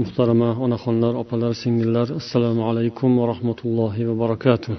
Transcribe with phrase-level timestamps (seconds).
[0.00, 4.74] muhtarama onaxonlar opalar singillar assalomu alaykum va rahmatullohi va barakatuh.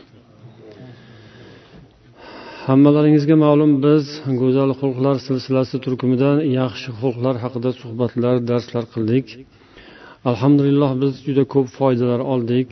[2.68, 4.04] Hammalaringizga ma'lum biz
[4.42, 9.26] go'zal xulqlar silsilasi turkumidan yaxshi xulqlar haqida suhbatlar darslar qildik.
[10.32, 12.70] Alhamdulillah biz juda ko'p foydalar oldik.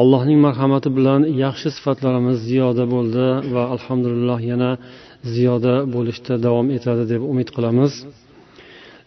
[0.00, 4.70] Allohning marhamati bilan yaxshi sifatlarimiz ziyoda bo'ldi va alhamdulillah yana
[5.34, 7.92] ziyoda bo'lishda davom etadi deb umid qilamiz.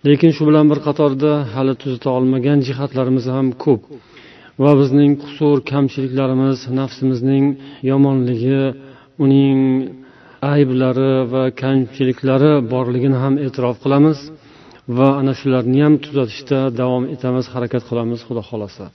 [0.07, 3.81] Lekin shu bilan bir qatorda hali tuzata olmagan jihatlarimiz ham ko'p.
[4.63, 7.45] Va bizning qusur kamchiliklarimiz nafsimizning
[7.91, 8.61] yomonligi
[9.23, 9.59] uning
[10.53, 14.19] ayblari va kamchiliklari borligini ham e'tirof qilamiz
[14.97, 18.85] va ana shularni ham tuzatishda davom etamiz harakat qilamiz xudo xohlasa.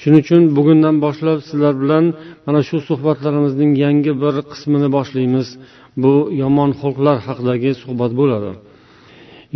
[0.00, 2.04] Shuning uchun bugundan boshlab sizlar bilan
[2.46, 5.48] mana shu suhbatlarimizning yangi bir qismini boshlaymiz.
[6.02, 8.52] Bu yomon xulqlar haqidagi suhbat bo'ladi.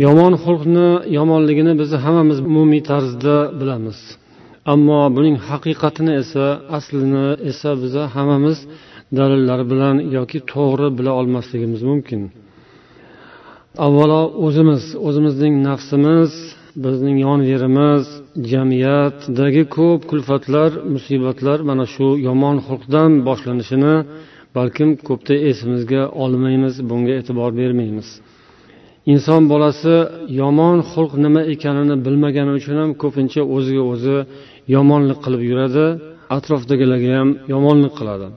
[0.03, 3.99] Yomon xulqni yomonligini biz hammamiz umumiy tarzda bilamiz.
[4.73, 6.45] Ammo buning haqiqatini esa
[6.77, 8.57] aslini esa biza hammamiz
[9.17, 12.21] dalillar bilan yoki to'g'ri bila olmasligimiz mumkin.
[13.85, 16.31] Avvalo o'zimiz o'zimizning nafsimiz
[16.83, 18.03] bizning yonverimiz
[18.51, 23.95] jamiyatdagi ko'p kulfatlar musibatlar mana shu yomon xulqdan boshlanishini
[24.57, 28.09] balkim ko'pda esimizga olmaymiz bunga e'tibor bermaymiz.
[29.13, 29.95] Inson bolasi
[30.41, 34.17] yomon xulq nima ekanini bilmagani uchun ham ko'pincha o'ziga o'zi
[34.75, 35.85] yomonlik qilib yuradi
[36.37, 38.27] atrofdagilarga ham yomonlik qiladi.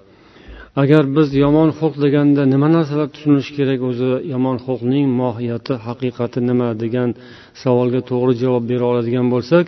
[0.83, 4.11] Agar biz yomon xulq deganda nima narsalar tushunish kerak o'zi?
[4.33, 7.09] Yomon xulqning mohiyati haqiqati nima degan
[7.63, 9.67] savolga to'g'ri javob bera oladigan bo'lsak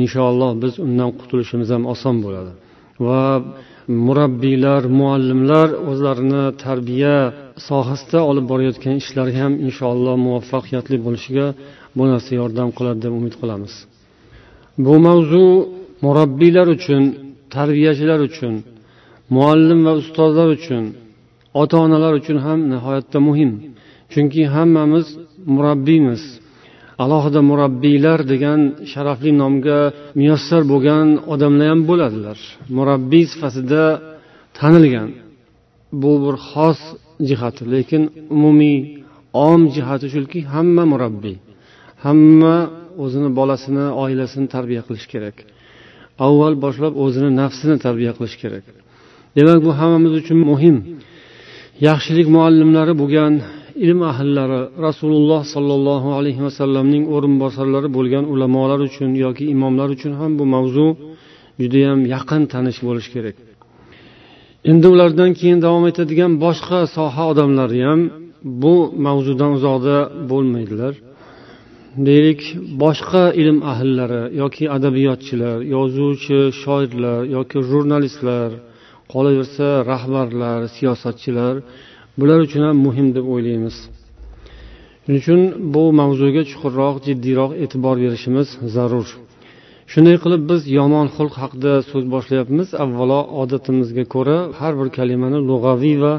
[0.00, 2.52] inshaalloh biz undan qutulishimiz ham oson bo'ladi.
[3.06, 3.20] Va
[3.88, 7.16] murabbiylar muallimlar o'zlarini tarbiya
[7.68, 11.46] sohasida olib borayotgan ishlari ham inshaalloh muvaffaqiyatli bo'lishiga
[11.96, 13.74] bu narsa yordam qiladi deb umid qilamiz.
[14.84, 15.44] Bu mavzu
[16.04, 17.02] murabbiylar uchun
[17.56, 18.54] tarbiyachilar uchun
[19.36, 20.84] muallim va ustozlar uchun
[21.62, 23.50] ota onalar uchun ham nihoyatda muhim.
[24.12, 25.06] Chunki hammamiz
[25.54, 26.22] murabbiymiz.
[27.02, 28.60] Alohida murabbiylar degan
[28.92, 29.80] sharafli nomga
[30.18, 32.38] muyassar bo'lgan odamlar ham bo'ladilar.
[32.76, 33.82] Murabbiy sifatida
[34.58, 35.10] tanilgan
[36.02, 36.80] bu bir xos
[37.28, 38.02] jihati lekin
[38.36, 38.78] umumiy
[39.48, 41.36] om jihati shuki hamma murabbiy
[42.04, 42.54] hamma
[43.04, 45.36] o'zini bolasini oilasini tarbiya qilish kerak.
[46.26, 48.64] Avval boshlab o'zini nafsini tarbiya qilish kerak.
[49.36, 50.76] Demak bu hammamiz uchun muhim.
[51.88, 53.32] Yaxshilik muallimlari bo'lgan
[53.84, 60.44] ilm ahllari rasululloh sollallohu alayhi vasallamning o'rinbosarlari bo'lgan ulamolar uchun yoki imomlar uchun ham bu
[60.54, 60.86] mavzu
[61.60, 63.36] judayam yaqin tanish bo'lishi kerak.
[64.70, 68.00] Endi ulardan keyin davom etadigan boshqa soha odamlari ham
[68.62, 68.74] bu
[69.06, 69.96] mavzudan uzoqda
[70.30, 70.94] bo'lmaydilar.
[72.08, 72.42] Deylik
[72.82, 78.50] boshqa ilm ahllari yoki adabiyotchilar yozuvchi shoirlar yoki jurnalistlar
[79.12, 81.54] qolaversa rahbarlar siyosatchilar
[82.19, 83.75] bular uchun ham muhim deb o'ylaymiz
[85.03, 85.41] shuning uchun
[85.73, 89.07] bu mavzuga chuqurroq jiddiyroq e'tibor berishimiz zarur
[89.91, 95.97] shunday qilib biz yomon xulq haqida so'z boshlayapmiz avvalo odatimizga ko'ra har bir kalimani lug'aviy
[96.03, 96.13] va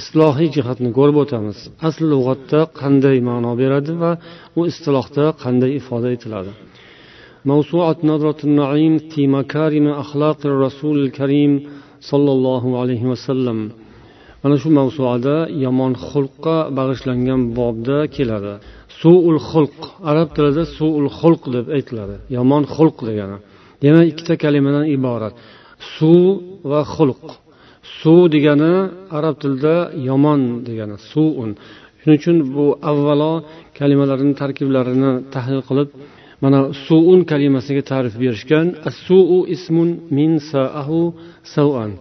[0.00, 1.58] islohiy jihatni ko'rib o'tamiz
[1.88, 4.12] asl lug'atda qanday ma'no beradi va
[4.58, 6.54] u istilohda qanday ifoda etiladi
[7.52, 11.52] موسوعة نظرة النعيم في مكارم أخلاق الرسول الكريم
[12.10, 13.58] صلى الله عليه وسلم
[14.47, 15.35] mana shu mavzuada
[15.65, 18.53] yomon xulqqa bag'ishlangan bobda keladi.
[18.99, 19.77] Suul xulq
[20.11, 22.15] arab tilida suul xulq deb aytiladi.
[22.37, 23.37] Yomon xulq degani.
[23.83, 25.33] Demak ikkita kalimadan iborat.
[25.93, 26.13] Su
[26.69, 27.23] va xulq.
[27.99, 28.73] Suv degani
[29.17, 29.75] arab tilida
[30.09, 31.49] yomon degani suun.
[31.99, 33.33] Shuning uchun bu avvalo
[33.79, 35.89] kalimalarni tarkiblarini tahlil qilib
[36.43, 38.65] mana suun kalimasiga ta'rif berishgan
[39.05, 41.01] suu ismun min saahu
[41.55, 41.91] savan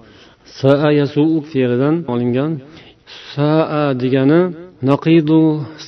[0.61, 2.53] saa yasuu fe'lidan olingan
[3.33, 4.41] saa degani
[4.91, 5.41] naqidu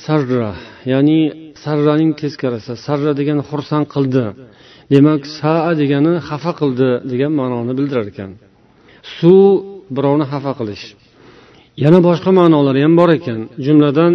[0.03, 0.51] sarra
[0.91, 1.19] ya'ni
[1.63, 4.25] sarraning teskarisi sarra degani xursand qildi.
[4.93, 8.31] Demak saa degani xafa qildi degan ma'noni bildirar ekan.
[9.17, 9.45] Suv
[9.95, 10.85] birovni xafa qilish.
[11.83, 13.39] Yana boshqa ma'nolari ham bor ekan.
[13.65, 14.13] Jumladan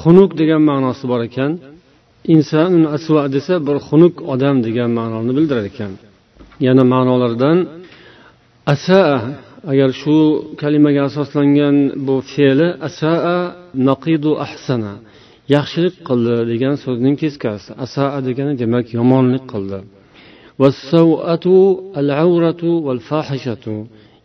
[0.00, 1.50] xunuk degan ma'nosi bor ekan.
[2.34, 5.92] Inson asva desa bir xunuk odam degan ma'noni bildirar ekan.
[6.66, 7.56] Yana ma'nolardan
[8.74, 9.14] asaa
[9.72, 10.16] agar shu
[10.62, 11.76] kalimaga asoslangan
[12.06, 13.38] bu fe'li asaa
[13.88, 14.94] naqidu ahsana
[15.54, 19.78] yaxshilik qildi degan so'zning teskarisi asaa degani demak yomonlik qildi.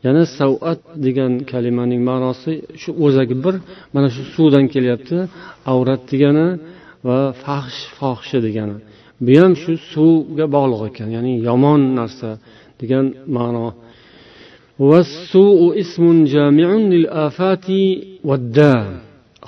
[0.05, 2.51] Yana savat degan kalimaning ma'nosi
[2.81, 3.55] shu o'zagi bir
[3.93, 5.17] mana shu suvdan kelyapti
[5.73, 6.47] avrat degani
[7.07, 8.77] va fahsh fohisha degani.
[9.25, 12.29] Bu ham shu suvga bog'liq ekan ya'ni yomon narsa
[12.81, 13.05] degan
[13.37, 13.67] ma'no.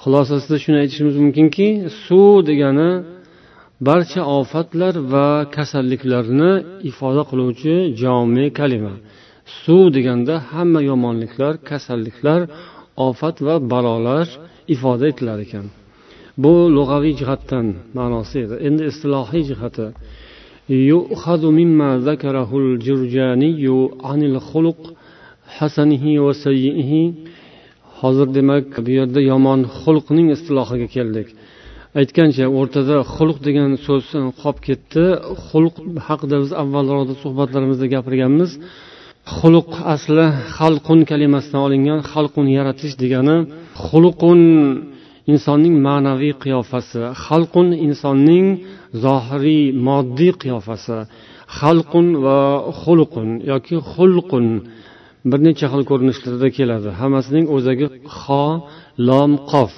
[0.02, 1.68] xulosasida shuni aytishimiz mumkinki
[2.04, 2.90] suv degani
[3.88, 6.52] barcha ofatlar va kasalliklarni
[6.90, 8.94] ifoda qiluvchi jome kalima
[9.62, 12.40] suv deganda hamma yomonliklar kasalliklar
[13.08, 14.26] ofat va balolar
[14.74, 15.66] ifoda etilar ekan
[16.42, 17.66] bu lug'aviy jihatdan
[17.98, 19.88] ma'nosi edi endi istilohiy jihati
[20.92, 23.64] يؤخذ مما ذكره الجرجاني
[24.08, 24.80] عن الخلق
[25.57, 27.01] hasanihi va sayyihi
[27.99, 31.27] hozir demak bu yerda yomon xulqning istilohiga keldik.
[31.99, 34.05] Aytgancha o'rtada xulq degan so'z
[34.41, 35.03] qolib ketdi.
[35.47, 35.75] Xulq
[36.07, 38.51] haqida biz avvalroqda suhbatlarimizda gapirganmiz.
[39.37, 40.25] Xulq asli
[40.57, 43.37] xalqun kalimasidan olingan xalqun yaratish degani
[43.87, 44.41] xulqun
[45.33, 48.47] insonning ma'naviy qiyofasi xalqun insonning
[49.03, 50.97] zohiriy moddiy qiyofasi
[51.59, 52.39] xalqun va
[52.81, 54.45] xulqun yoki xulqun
[55.31, 56.89] bir necha xil ko'rinishlarda keladi.
[57.01, 57.87] Hammasining o'zagi
[58.19, 58.45] xo
[59.07, 59.73] lom qof.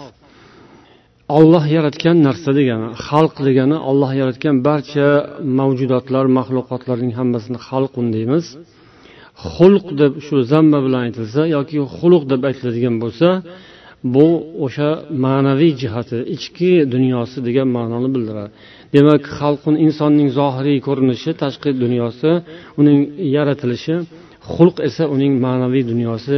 [1.38, 5.08] Olloh yaratgan narsa degani xalq degani olloh yaratgan barcha
[5.60, 8.46] mavjudotlar maxluqotlarning hammasini xalqun deymiz.
[9.54, 13.30] Xulq deb shu zamma bilan aytilsa yoki xuluq deb aytiladigan bo'lsa
[14.14, 14.28] bu
[14.66, 14.90] o'sha
[15.26, 18.50] ma'naviy jihati ichki dunyosi degan ma'noni bildiradi.
[18.96, 22.30] Demak xalqun insonning zohiriy ko'rinishi tashqi dunyosi
[22.80, 23.00] uning
[23.36, 23.96] yaratilishi
[24.56, 26.38] xulq esa uning ma'naviy dunyosi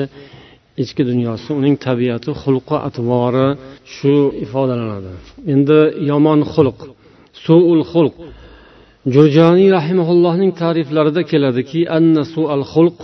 [0.83, 3.47] ichki dunyosi uning tabiati xulqi atvori
[3.95, 4.13] shu
[4.45, 5.11] ifodalanadi.
[5.53, 5.79] Endi
[6.09, 6.79] yomon xulq
[7.45, 8.15] suul xulq.
[9.13, 12.97] Jurjoniy rahimaullohning ta'riflarida keladiki anna sual xulq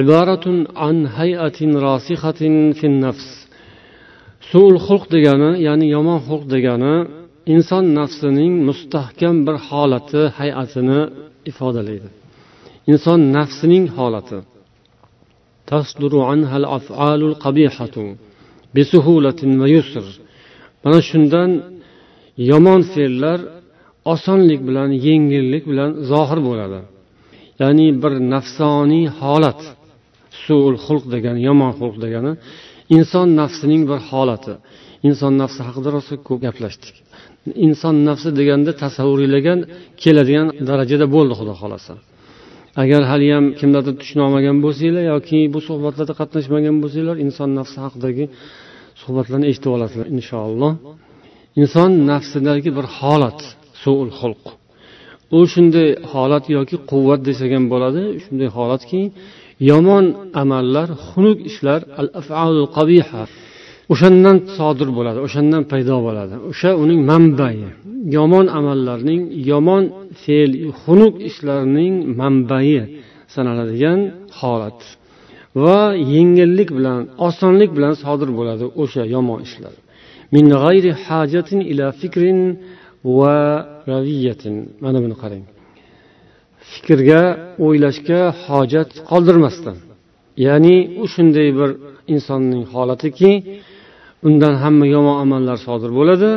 [0.00, 0.56] ibaratun
[0.88, 3.28] an hayatin rosikhatin fin nafs.
[4.50, 6.94] Suul xulq degani ya'ni yomon xulq degani
[7.54, 11.00] inson nafsining mustahkam bir holati hay'atini
[11.50, 12.08] ifodalaydi.
[12.92, 14.38] Inson nafsining holati.
[20.84, 21.50] Mana shundan
[22.50, 23.38] yomon fe'llar
[24.14, 26.80] osonlik bilan yengillik bilan zohir bo'ladi.
[27.60, 29.60] Ya'ni bir nafsoniy holat
[30.44, 32.32] suul xulq degani yomon xulq degani
[32.96, 34.54] inson nafsining bir holati.
[35.08, 36.96] Inson nafsi haqida rosa ko'p gaplashdik.
[37.66, 39.58] Inson nafsi deganda tasavvurlagan
[40.02, 41.94] keladigan darajada bo'ldi xudo xohlasa.
[42.82, 48.24] Agar haliyam kimlardir tushuna olmagan bo'lsanglar yoki bu suhbatlarda qatnashmagan bo'lsanglar inson nafsi haqidagi
[49.02, 50.72] suhbatlarni eshitib olasizlar inshaalloh.
[51.60, 53.40] Inson nafsidagi bir holat
[53.82, 54.44] suul xulq.
[55.36, 59.00] U shunday holat yoki quvvat desak ham bo'ladi shunday holatki
[59.70, 60.04] yomon
[60.42, 63.22] amallar xunuk ishlar al afalul qabiha.
[63.92, 66.34] O'shandan sodir bo'ladi o'shandan paydo bo'ladi.
[66.50, 67.56] O'sha uning manbai.
[68.16, 69.84] Yomon amallarning yomon
[70.22, 72.74] fe'l xunuk ishlarning manbai
[73.34, 74.00] sanaladigan
[74.38, 74.80] holat.
[75.62, 75.80] Va
[76.14, 79.74] yengillik bilan osonlik bilan sodir bo'ladi o'sha yomon ishlar.
[80.34, 82.38] Min g'ayri hajatin ila fikrin
[83.18, 83.38] va
[83.90, 84.54] raviyatin.
[84.84, 85.44] Mana buni qarang.
[86.72, 87.22] Fikrga
[87.66, 89.76] o'ylashga hojat qoldirmasdan.
[90.46, 91.70] Ya'ni u shunday bir
[92.14, 93.30] insonning holatiki
[94.26, 96.30] undan hamma yomon amallar sodir bo'ladi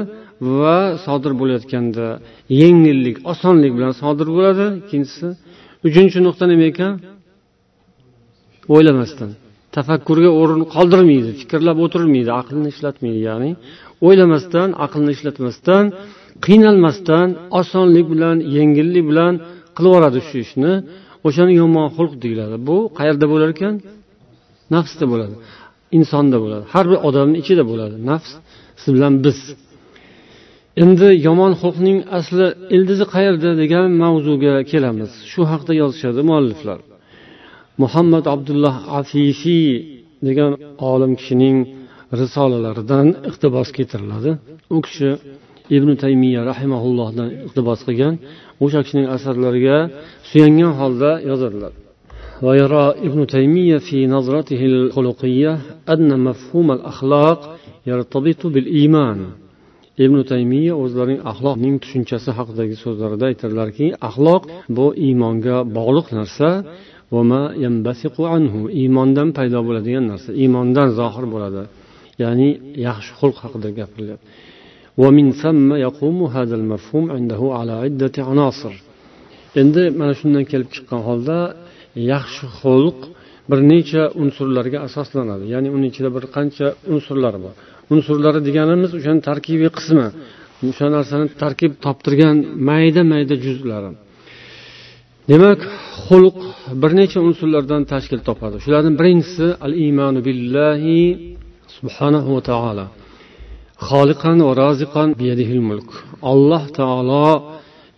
[0.59, 2.07] va sodir bo'layotganda
[2.61, 4.65] yengillik osonlik bilan sodir bo'ladi.
[4.81, 5.27] Ikkinchisi
[5.87, 6.93] uchinchi nuqta nima ekan?
[8.75, 9.31] O'ylamasdan.
[9.75, 13.51] Tafakkurga o'rin qoldirmaydi fikrlab o'tirmaydi aqlni ishlatmaydi ya'ni
[14.07, 15.83] o'ylamasdan aqlni ishlatmasdan
[16.45, 17.27] qiynalmasdan
[17.59, 19.33] osonlik bilan yengillik bilan
[19.75, 20.73] qilib yuboradi shu ishni.
[21.27, 22.55] O'shani yomon xulq deyiladi.
[22.67, 23.73] Bu qayerda bo'lar ekan?
[24.75, 25.35] Nafsda bo'ladi.
[25.97, 26.65] Insonda bo'ladi.
[26.73, 27.95] Har bir odamni ichida bo'ladi.
[28.09, 28.31] Nafs
[28.81, 29.39] siz bilan biz.
[30.83, 35.11] Endi yomon xulqning asli ildizi qayerda degan mavzuga kelamiz.
[35.31, 36.79] Shu haqida yozishadi mualliflar.
[37.83, 39.71] Muhammad abdulloh afifiy
[40.27, 40.51] degan
[40.91, 41.57] olim kishining
[42.19, 44.31] risolalaridan iqtibos keltiriladi.
[44.75, 45.09] U kishi
[45.77, 48.13] ibn taymiya rahimaullohdan iqtibos qilgan.
[48.63, 49.77] O'sha kishining asarlariga
[50.29, 51.73] suyangan holda yozadilar.
[52.42, 55.58] ويرى ابن تيمية في نظرته الخلقية
[55.88, 59.18] أن مفهوم الأخلاق يرتبط بالإيمان
[60.04, 64.42] ibn taymiya o'zlarining axloqning tushunchasi haqidagi so'zlarida aytadilarki axloq
[64.76, 66.48] bu iymonga bog'liq narsa
[68.80, 71.62] iymondan paydo bo'ladigan narsa iymondan zohir bo'ladi
[72.22, 72.48] ya'ni
[72.86, 74.28] yaxshi xulq haqida gapirilyapti
[75.02, 78.74] ومن ثم يقوم هذا المفهوم عنده على عدة عناصر
[79.60, 81.38] endi mana shundan kelib chiqqan holda
[82.11, 82.99] yaxshi xulq
[83.49, 85.43] bir necha unsurlarga asoslanadi.
[85.53, 87.53] Ya'ni uni ichida bir qancha unsurlar bor.
[87.93, 90.07] Unsurlari deganimiz o'shani tarkibiy qismi.
[90.69, 92.37] O'sha narsani tarkib toptirgan
[92.69, 93.91] mayda mayda juzlari.
[95.31, 95.59] Demak
[96.05, 96.37] xulq
[96.81, 98.55] bir necha unsurlardan tashkil topadi.
[98.63, 100.99] Shulardan birinchisi al iymonu billahi
[101.77, 102.85] subhanahu va taolo
[103.89, 105.89] xoliqan va roziqan biyadihil mulk.
[106.31, 107.27] Alloh taolo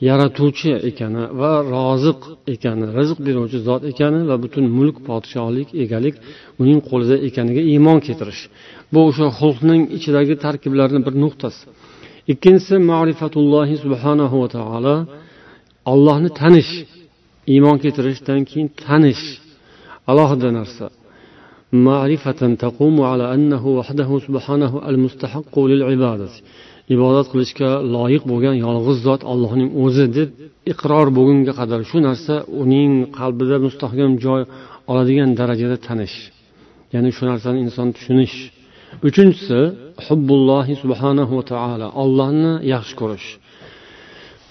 [0.09, 2.21] yaratuvchi ekani va roziq
[2.55, 6.15] ekani rizq beruvchi zot ekani va butun mulk podshohlik egalik
[6.63, 8.43] uning qo'lida ekaniga iymon keltirish
[8.93, 11.63] bu o'sha xulqning ichidagi tarkiblarni bir nuqtasi
[12.33, 14.97] ikkinchisi ma'rifatullohi subhanahu va taolo
[15.93, 16.73] ollohni tanish
[17.55, 19.25] iymon keltirishdan keyin tanish
[20.11, 20.87] alohida narsa
[21.73, 26.29] معرفة تقوم على أنه وحده سبحانه المستحق للعبادة
[26.96, 30.30] ibodat qilishga loyiq bo'lgan yolg'iz zot allohning o'zi deb
[30.72, 34.42] iqror bo'lgunga qadar shu narsa uning qalbida mustahkam joy
[34.92, 36.16] oladigan darajada tanish.
[36.94, 38.36] Ya'ni shu narsani inson tushunish.
[39.08, 39.60] Uchinchisi
[40.06, 43.28] hubbullohi subhanahu va taolo allohni yaxshi ko'rish.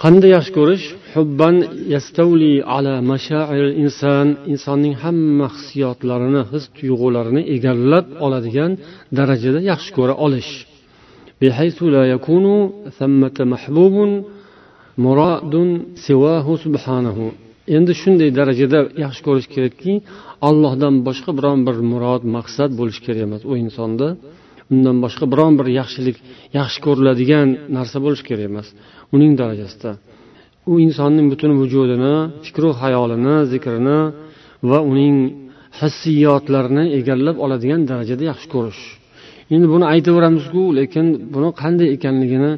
[0.03, 0.85] Qanday yaxshi ko'rish?
[1.15, 1.57] Hubban
[1.95, 8.71] yastavli ala mashair inson insonning hamma hissiyotlarini his tuyg'ularini egallab oladigan
[9.19, 10.53] darajada yaxshi ko'ra olish.
[11.42, 12.46] بحيث لا يكون
[13.00, 13.96] ثمة محبوب
[15.06, 15.54] مراد
[16.08, 17.20] سواه سبحانه
[17.76, 19.94] endi shunday darajada yaxshi ko'rish kerakki
[20.50, 24.08] allohdan boshqa biron bir murod maqsad bo'lishi kerak emas u insonda
[24.74, 26.18] undan boshqa biron bir yaxshilik
[26.60, 27.48] yaxshi ko'riladigan
[27.78, 28.68] narsa bo'lishi kerak emas
[29.16, 29.92] uning darajasida
[30.72, 34.00] u insonning butun vujudini fikru xayolini zikrini
[34.70, 35.18] va uning
[35.80, 38.84] hissiyotlarini egallab oladigan darajada yaxshi ko'rish
[39.55, 42.53] Endi buni aytaveramizku lekin buni qanday ekanligini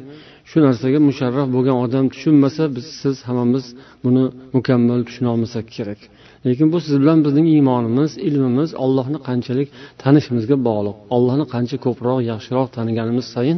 [0.49, 3.65] shu narsaga musharraf bo'lgan odam tushunmasa biz siz hammamiz
[4.03, 4.23] buni
[4.55, 5.99] mukammal tushuna olmasak kerak.
[6.47, 9.67] Lekin bu siz bilan bizning iymonimiz ilmimiz allohni qanchalik
[10.01, 13.57] tanishimizga bog'liq allohni qancha ko'proq yaxshiroq taniganimiz sayin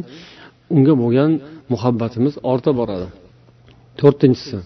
[0.76, 1.30] unga bo'lgan
[1.72, 3.08] muhabbatimiz orta boradi.
[4.00, 4.58] To'rtinchisi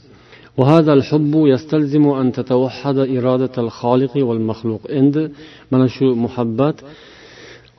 [5.00, 5.23] endi
[5.73, 6.76] mana shu muhabbat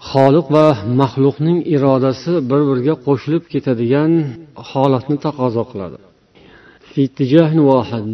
[0.10, 0.68] xoliq va
[1.02, 4.12] maxluqning irodasi bir biriga qo'shilib ketadigan
[4.70, 5.98] holatni taqozo qiladi.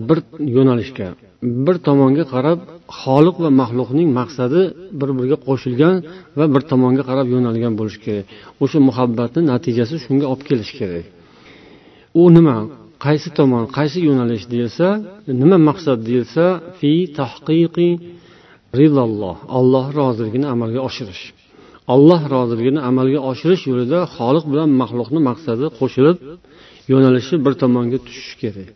[0.10, 0.20] Bir
[0.56, 1.08] yo'nalishga
[1.66, 2.60] bir tomonga qarab
[3.02, 4.62] xoliq va maxluqning maqsadi
[5.00, 5.96] bir biriga qo'shilgan
[6.38, 8.26] va bir tomonga qarab yo'nalgan bo'lishi kerak.
[8.64, 11.06] O'sha muhabbatni natijasi shunga olib kelishi kerak.
[12.22, 12.58] U nima?
[13.06, 14.88] Qaysi tomon qaysi yo'nalish deyilsa
[15.42, 16.44] nima maqsad deyilsa
[16.80, 17.90] fi tahqiqi
[18.80, 21.24] rizalloh alloh roziligini amalga oshirish.
[21.95, 26.17] alloh roziligini amalga oshirish yo'lida xoliq bilan maxluqni maqsadi qo'shilib
[26.93, 28.71] yo'nalishi bir tomonga tushishi kerak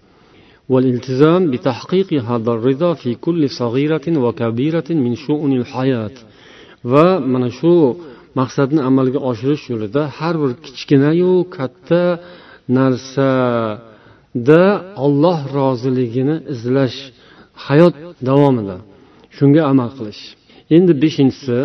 [0.72, 6.16] والالتزام بتحقيق هذا الرضا في كل صغيرة وكبيرة من شؤون الحياة
[6.84, 7.72] va mana shu
[8.40, 12.02] maqsadni amalga oshirish yo'lida har bir kichkinayu katta
[12.78, 14.62] narsada
[15.06, 16.98] olloh roziligini izlash
[17.66, 17.94] hayot
[18.28, 18.76] davomida
[19.36, 20.22] shunga amal qilish
[20.76, 21.58] endi beshinchisi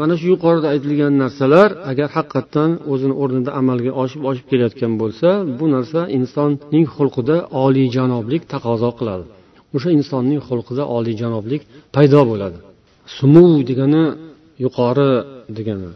[0.00, 5.28] mana shu yuqorida aytilgan narsalar agar haqiqatdan o'zini o'rnida amalga oshib oshib kelayotgan bo'lsa
[5.58, 9.24] bu narsa insonning xulqida oliyjanoblik taqozo qiladi
[9.76, 11.62] o'sha insonning xulqida oliyjanoblik
[11.94, 12.58] paydo bo'ladi
[13.16, 14.04] sumu degani
[14.64, 15.10] yuqori
[15.58, 15.90] degani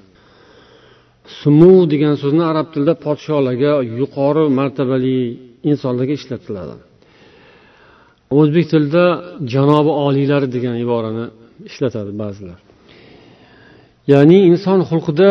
[1.41, 5.19] sumu degan so'zni arab tilida podsholarga yuqori martabali
[5.71, 6.77] insonlarga ishlatiladi
[8.38, 9.04] o'zbek tilida
[9.52, 11.25] janobi oliylar degan iborani
[11.68, 12.58] ishlatadi ba'zilar.
[14.12, 15.30] Ya'ni inson xulqida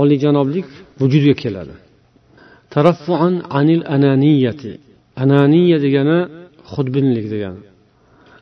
[0.00, 0.66] oliyjanoblik
[1.00, 1.74] vujudga keladi.
[2.74, 4.72] Taraffuan anil ananiyati.
[5.22, 6.18] Ananiya degani
[6.72, 7.60] xudbinlik degani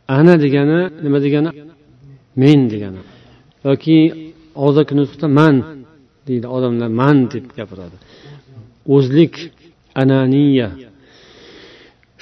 [0.08, 1.50] ana degani nima degani?
[2.42, 3.00] Men degani.
[3.66, 3.98] Yoki
[4.64, 5.56] og'zaki nutqda man
[6.28, 7.96] deydi odamlar man deb gapiradi.
[8.94, 9.34] O'zlik
[10.02, 10.68] ananiya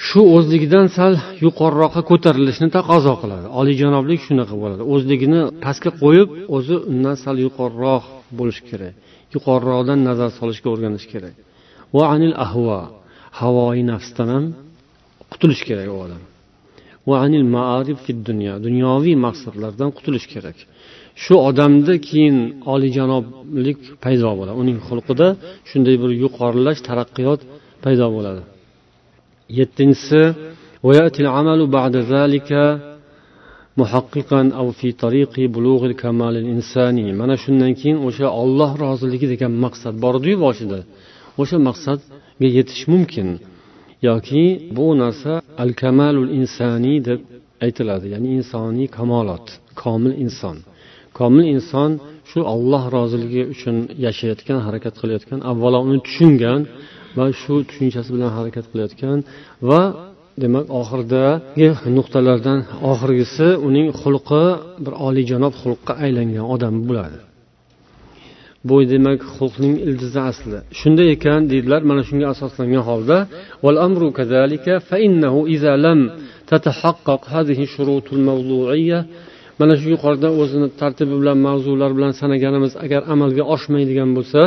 [0.07, 1.13] shu o'zligidan sal
[1.45, 3.47] yuqoriroqqa ko'tarilishni taqozo qiladi.
[3.59, 4.83] Oliyjanoblik shunaqa bo'ladi.
[4.93, 8.03] O'zligini pastga qo'yib o'zi undan sal yuqoriroq
[8.39, 8.93] bo'lishi kerak.
[9.35, 11.35] Yuqoriroqdan nazar solishga o'rganish kerak.
[11.95, 12.79] Va anil ahvo
[13.39, 14.45] havoyi nafsdan ham
[15.31, 16.21] qutulish kerak u odam.
[17.09, 20.57] Va anil maarif dunyo dunyoviy maqsadlardan qutulish kerak.
[21.23, 22.37] Shu odamda keyin
[22.73, 24.55] oliyjanoblik paydo bo'ladi.
[24.61, 25.27] Uning xulqida
[25.69, 27.41] shunday bir yuqorilash taraqqiyot
[27.85, 28.43] paydo bo'ladi.
[29.59, 30.23] yettinchisi
[37.21, 40.79] mana shundan keyin o'sha olloh roziligi degan maqsad bordiyu boshida.
[41.41, 43.29] O'sha maqsadga yetish mumkin.
[44.07, 44.43] Yoki
[44.77, 45.33] bu narsa
[45.63, 47.19] al kamalul insoniy deb
[47.65, 49.45] aytiladi ya'ni insoniy kamolot
[49.81, 50.57] komil inson.
[51.17, 51.91] Komil inson
[52.29, 53.75] shu olloh roziligi uchun
[54.05, 56.61] yashayotgan harakat qilayotgan avvalo uni tushungan
[57.17, 59.17] va shu tushunchasi bilan harakat qilayotgan
[59.69, 59.81] va
[60.43, 61.67] demak oxiridagi
[61.97, 62.59] nuqtalardan
[62.91, 64.45] oxirgisi uning xulqi
[64.85, 67.19] bir oliyjanob xulqqa aylangan odam bo'ladi.
[68.69, 70.59] Bu demak xulqning ildizi asli.
[70.79, 73.17] Shunday ekan deydilar mana shunga asoslangan holda
[79.59, 84.41] mana shu yuqorida o'zini tartibi bilan mavzular bilan sanaganimiz agar amalga oshmaydigan bo'lsa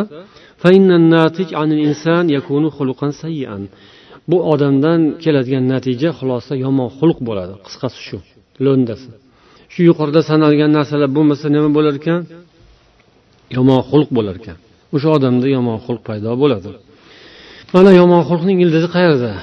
[4.32, 8.18] bu odamdan keladigan natija xulosa yomon xulq bo'ladi qisqasi shu
[8.66, 9.12] lo'ndasi
[9.74, 12.22] shu yuqorida sanalgan narsalar bo'lmasa nima bo'lar ekan
[13.58, 14.58] yomon xulq bo'lar ekan
[14.96, 16.70] o'sha odamda yomon xulq paydo bo'ladi
[17.76, 19.34] mana yomon xulqning ildizi qayerda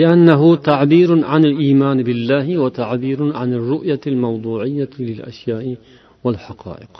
[0.00, 5.76] لأنه تعبير عن الإيمان بالله وتعبير عن الرؤية الموضوعية للأشياء
[6.24, 6.92] والحقائق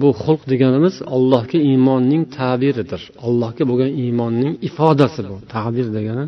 [0.00, 3.02] Bu xulq deganimiz allohga iymonning tabiridir.
[3.26, 5.36] Allohga bo'lgan iymonning ifodasi bu.
[5.54, 6.24] Tabir degani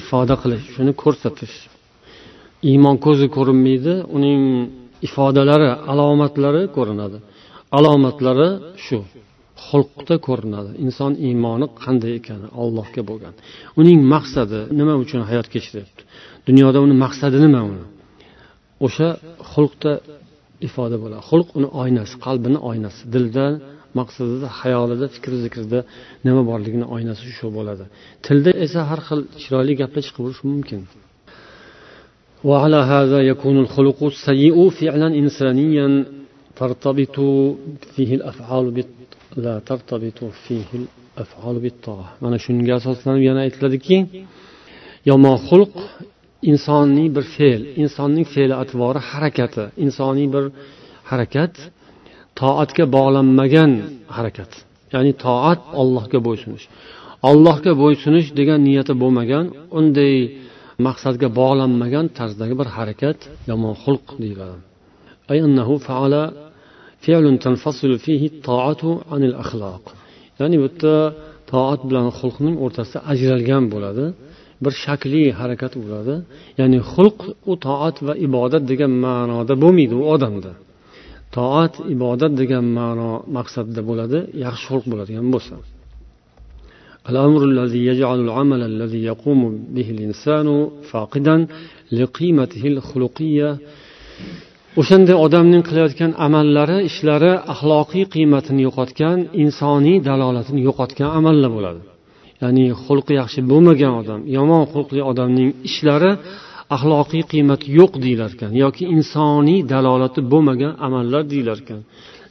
[0.00, 1.56] ifoda qilish shuni ko'rsatish.
[2.70, 4.42] Iymon ko'zi ko'rinmaydi uning
[5.06, 7.18] ifodalari alomatlari ko'rinadi.
[7.78, 8.48] Alomatlari
[8.84, 8.98] shu
[9.66, 10.70] xulqda ko'rinadi.
[10.84, 13.34] Inson iymoni qanday ekani allohga bo'lgan.
[13.80, 16.02] Uning maqsadi nima uchun hayot kechiryapti?
[16.48, 17.84] Dunyoda uni maqsadi nima uni?
[18.86, 19.08] O'sha
[19.52, 19.92] xulqda
[20.67, 23.45] ifoda bo'ladi xulq uni oynasi qalbini oynasi dilda
[23.99, 25.79] maqsadida hayolida fikr zikrida
[26.25, 27.85] nima borligini oynasi shu bo'ladi
[28.25, 30.81] tilda esa har xil chiroyli gaplar chiqib turishi mumkin
[32.49, 35.87] وعلى هذا يكون الخلق السيء فعلا إنسانيا
[36.55, 37.17] ترتبط
[37.95, 38.87] فيه الأفعال بت...
[39.45, 43.97] لا ترتبط فيه الأفعال بالطاعة mana shunga asoslanib yana aytiladiki
[45.09, 45.73] yomon xulq
[46.50, 50.44] insoniy bir fe'l insonning fe'li atvori harakati insoniy bir
[51.10, 51.54] harakat
[52.40, 53.72] toatga bog'lanmagan
[54.16, 54.52] harakat.
[54.94, 56.66] Ya'ni toat ollohga bo'ysunish
[57.30, 59.44] ollohga bo'ysunish degan niyati bo'lmagan
[59.78, 60.14] unday
[60.86, 63.18] maqsadga bog'lanmagan tarzdagi bir harakat
[63.50, 64.56] yomon xulq deyiladi.
[70.40, 70.94] Ya'ni bu yerda
[71.50, 74.04] toat bilan xulqning o'rtasida ajralgan bo'ladi.
[74.63, 76.15] bir shakliy harakat bo'ladi
[76.59, 77.19] ya'ni xulq
[77.51, 80.51] u toat va ibodat degan ma'noda bo'lmaydi u odamda
[81.37, 85.57] toat ibodat degan ma'no maqsadda bo'ladi yaxshi xulq bo'ladigan bo'lsa
[87.11, 89.41] الأمر الذي يجعل العمل الذي يقوم
[89.75, 90.47] به الإنسان
[90.89, 91.35] فاقدا
[91.99, 93.49] لقيمته الخلقية
[94.81, 101.81] o'shanday odamning qilayotgan amallari ishlari axloqiy qiymatini yo'qotgan insoniy dalolatini yo'qotgan amallar bo'ladi
[102.42, 106.12] Ya'ni xulqi yaxshi bo'lmagan odam yomon xulqli odamning ishlari
[106.76, 111.80] axloqiy qiymati yo'q deyilar ekan yoki insoniy dalolati bo'lmagan amallar deyilar ekan.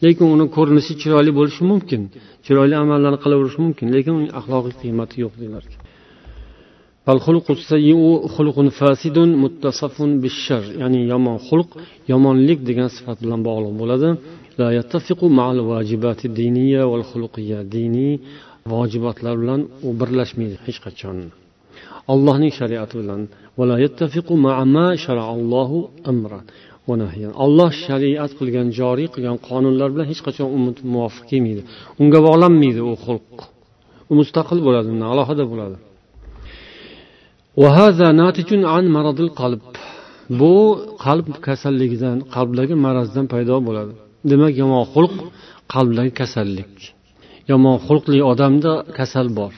[0.03, 2.01] Lekin uni ko'rinishi chiroyli bo'lishi mumkin
[2.45, 5.65] chiroyli amallarni qilaverishi mumkin lekin uning axloqiy qiymati yo'q deydilar
[10.81, 11.69] ya'ni yomon xulq
[12.11, 14.09] yomonlik degan sifat bilan bog'liq bo'ladi.
[17.75, 18.13] Diniy
[18.71, 21.17] vojibotlar bilan u birlashmaydi hech qachon.
[22.13, 23.21] Allohning shariati bilan
[27.45, 30.57] olloh shariat qilgan joriy qilgan qonunlar bilan hech qachon u
[30.93, 31.61] muvofiq kelmaydi.
[32.01, 33.31] Unga bog'lanmaydi u xulq.
[34.11, 35.77] U mustaqil bo'ladi undan alohida bo'ladi.
[40.39, 40.53] Bu
[41.05, 43.93] qalb kasalligidan qalbdagi marazdan paydo bo'ladi.
[44.31, 45.15] Demak yomon xulq
[45.73, 46.73] qalbdagi kasallik.
[47.51, 49.53] Yomon xulqli odamda kasal bor.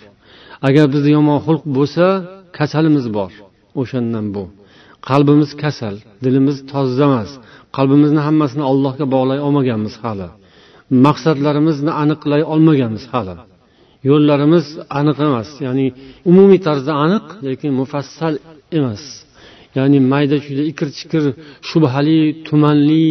[0.67, 2.05] Agar bizda yomon xulq bo'lsa
[2.57, 3.31] kasalimiz bor.
[3.81, 4.43] O'shandan bu.
[5.09, 7.29] Qalbimiz kasal dilimiz toza emas.
[7.77, 10.27] Qalbimizni hammasini allohga bog'lay olmaganmiz hali.
[11.05, 13.35] Maqsadlarimizni aniqlay olmaganmiz hali.
[14.09, 14.65] Yo'llarimiz
[14.99, 15.85] aniq emas ya'ni
[16.29, 18.35] umumiy tarzda aniq lekin mufassal
[18.77, 19.03] emas.
[19.77, 21.23] Ya'ni mayda chuyda ikir chikir
[21.69, 23.07] shubhali tumanli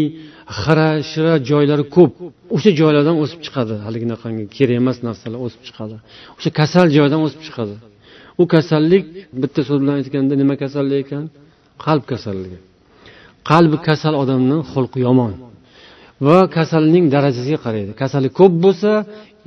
[0.60, 2.12] xira shira joylari ko'p.
[2.56, 3.74] O'sha joylardan o'sib chiqadi.
[3.86, 5.96] Haliginaqangi kerak emas narsalar o'sib chiqadi.
[6.38, 7.74] O'sha kasal joydan o'sib chiqadi.
[8.42, 9.04] U kasallik
[9.42, 11.24] bitta so'z bilan aytganda nima kasallik ekan?
[11.84, 12.58] Qalb kasalligi.
[13.50, 15.32] Qalbi kasal odamni xulqi yomon.
[16.26, 17.92] Va kasalning darajasiga qaraydi.
[18.02, 18.90] Kasali ko'p bo'lsa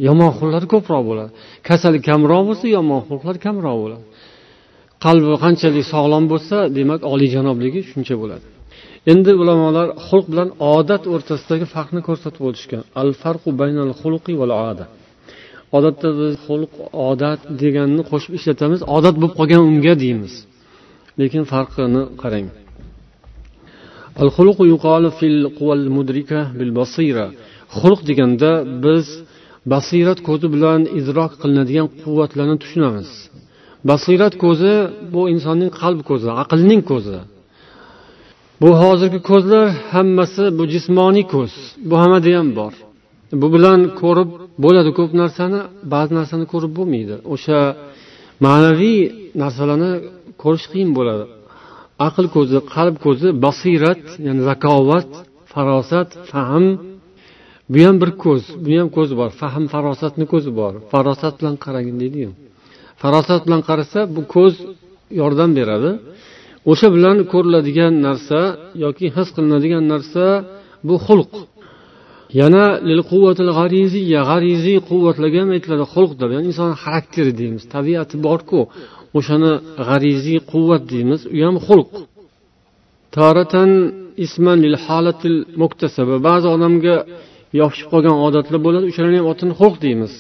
[0.08, 1.32] yomon xulqlar ko'proq bo'ladi.
[1.70, 4.06] Kasali kamroq bo'lsa yomon xulqlar kamroq bo'ladi.
[5.06, 8.46] Qalbi qanchalik sog'lom bo'lsa demak oliyjanobligi shuncha bo'ladi.
[9.12, 12.82] Endi ulamolar xulq bilan odat o'rtasidagi farqni ko'rsatib o'tishgan.
[13.02, 14.86] Al farqu baynal xulqi val oda
[15.78, 16.74] odatda biz xulq
[17.10, 20.34] odat deganni qo'shib ishlatamiz odat bo'lib qolgan unga deymiz.
[21.20, 22.48] Lekin farqini qarang.
[27.78, 28.52] Xulq deganda
[28.86, 29.06] biz
[29.74, 33.10] basirat ko'zi bilan idrok qilinadigan quvvatlarni tushunamiz.
[33.90, 34.74] Basirat ko'zi
[35.14, 37.18] bu insonning qalb ko'zi aqlning ko'zi.
[38.62, 41.54] Bu hozirgi ko'zlar hammasi bu jismoniy ko'z.
[41.90, 42.74] Bu hammada ham bor.
[43.42, 44.30] Bu bilan ko'rib
[44.64, 45.60] bo'ladi ko'p narsani
[45.94, 47.16] ba'zi narsani ko'rib bo'lmaydi.
[47.34, 47.60] O'sha
[48.46, 49.00] ma'naviy
[49.42, 49.92] narsalarni
[50.44, 51.26] ko'rish qiyin bo'ladi.
[52.08, 55.10] Aql ko'zi qalb ko'zi basirat ya'ni zakovat
[55.54, 56.66] farosat fahm.
[57.74, 59.30] Bu ham bir ko'z bu ham ko'z bor.
[59.42, 60.74] Fahm farosatni ko'zi bor.
[60.92, 62.30] Farosat bilan qaragin deydiyu.
[63.02, 64.54] Farosat bilan qarasa bu ko'z
[65.22, 65.92] yordam beradi.
[66.72, 68.40] O'sha bilan ko'riladigan narsa
[68.84, 70.26] yoki his qilinadigan narsa
[70.88, 71.34] bu xulq.
[72.42, 72.66] Yana
[74.30, 78.60] g'ariziy quvvatlarga ham aytiladi xulq deb ya'ni inson xarakteri deymiz tabiati borku
[79.18, 79.52] o'shani
[79.88, 81.92] g'ariziy quvvat deymiz u ham xulq.
[86.28, 86.96] Ba'zi odamga
[87.60, 90.14] yopishib qolgan odatlar bo'ladi o'shalarni ham otini xulq deymiz.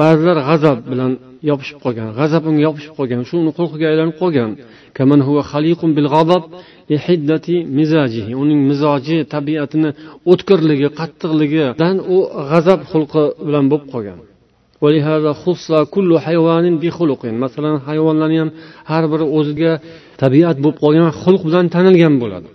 [0.00, 1.12] Ba'zilar g'azab bilan
[1.50, 4.50] yopishib qolgan g'azab unga yopishib qolgan shu uni xulqiga aylanib qolgan.
[8.42, 9.90] Uning mizoji tabiatini
[10.32, 12.16] o'tkirligi qattiqligidan u
[12.50, 14.18] g'azab xulqi bilan bo'lib qolgan.
[17.44, 18.50] Masalan hayvonlarni ham
[18.90, 19.72] har biri o'ziga
[20.22, 22.48] tabiat bo'lib qolgan xulq bilan tanilgan bo'ladi.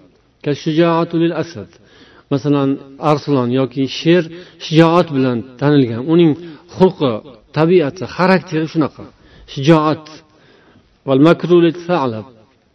[2.33, 2.69] Masalan
[3.11, 4.23] arslon yoki sher
[4.65, 6.01] shijoat bilan tanilgan.
[6.13, 6.31] Uning
[6.79, 7.11] xulqi
[7.57, 9.03] tabiati xarakteri shunaqa.
[9.53, 10.05] Shijoat.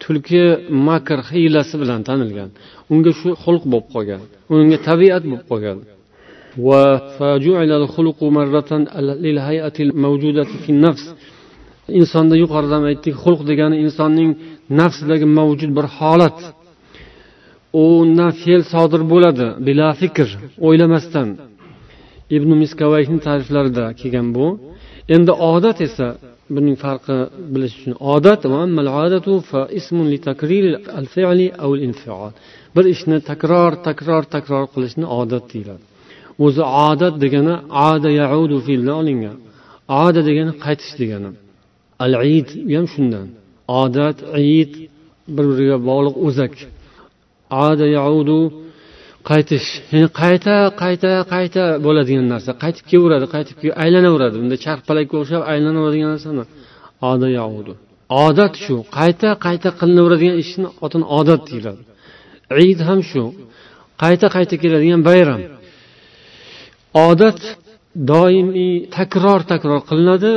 [0.03, 0.45] Tulki
[0.89, 2.51] makr hiylasi bilan tanilgan.
[2.93, 4.21] Unga shu xulq bo'lib qolgan.
[4.55, 5.79] Unga tabiat bo'lib qolgan.
[12.01, 14.31] Insonda yuqorida aytdik xulq degani insonning
[14.81, 16.39] nafsidagi mavjud bir holat.
[17.85, 20.29] Undan fe'l sodir bo'ladi bila fikr
[20.67, 21.29] o'ylamasdan.
[22.37, 24.47] Ibn miskavayni ta'riflarida kelgan bu.
[25.15, 26.09] Endi odat esa
[26.55, 27.17] buning farqi
[27.55, 27.95] bilish uchun.
[28.15, 28.41] Odat
[32.75, 35.85] bir ishni takror takror takror qilishni odat deyiladi.
[36.45, 37.55] O'zi odat degani
[37.91, 39.37] ada yaudu fe'lidan olingan.
[40.03, 41.31] Ada degani qaytish degani.
[42.05, 43.27] Al id u ham shundan.
[43.83, 44.19] Odat
[44.61, 44.73] id
[45.35, 46.55] bir biriga bog'liq o'zak.
[47.67, 48.39] Ada yaudu
[49.31, 52.51] qaytish ya'ni qayta qayta qayta bo'ladigan narsa.
[52.63, 54.37] Qaytib kelaveradi qaytib aylanaveradi.
[54.43, 56.45] Bunda charxpalakka o'xshab aylanaveradigan narsani
[58.27, 58.77] odat shu.
[58.99, 61.83] Qayta qayta qilinaveradigan ishni otini odat deyiladi.
[62.69, 63.23] Id ham shu.
[64.03, 65.41] Qayta qayta keladigan bayram.
[67.09, 67.41] Odat
[68.13, 70.33] doimiy takror takror qilinadi.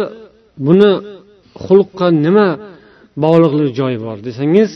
[0.67, 0.91] Buni
[1.65, 2.47] xulqqa nima
[3.23, 4.71] bog'liqlik joyi bor desangiz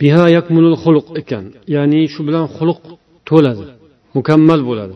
[0.00, 1.44] biha yakmulul xuluq ekan.
[1.74, 2.82] Ya'ni shu bilan xulq
[3.30, 3.64] to'ladi
[4.16, 4.94] mukammal bo'ladi.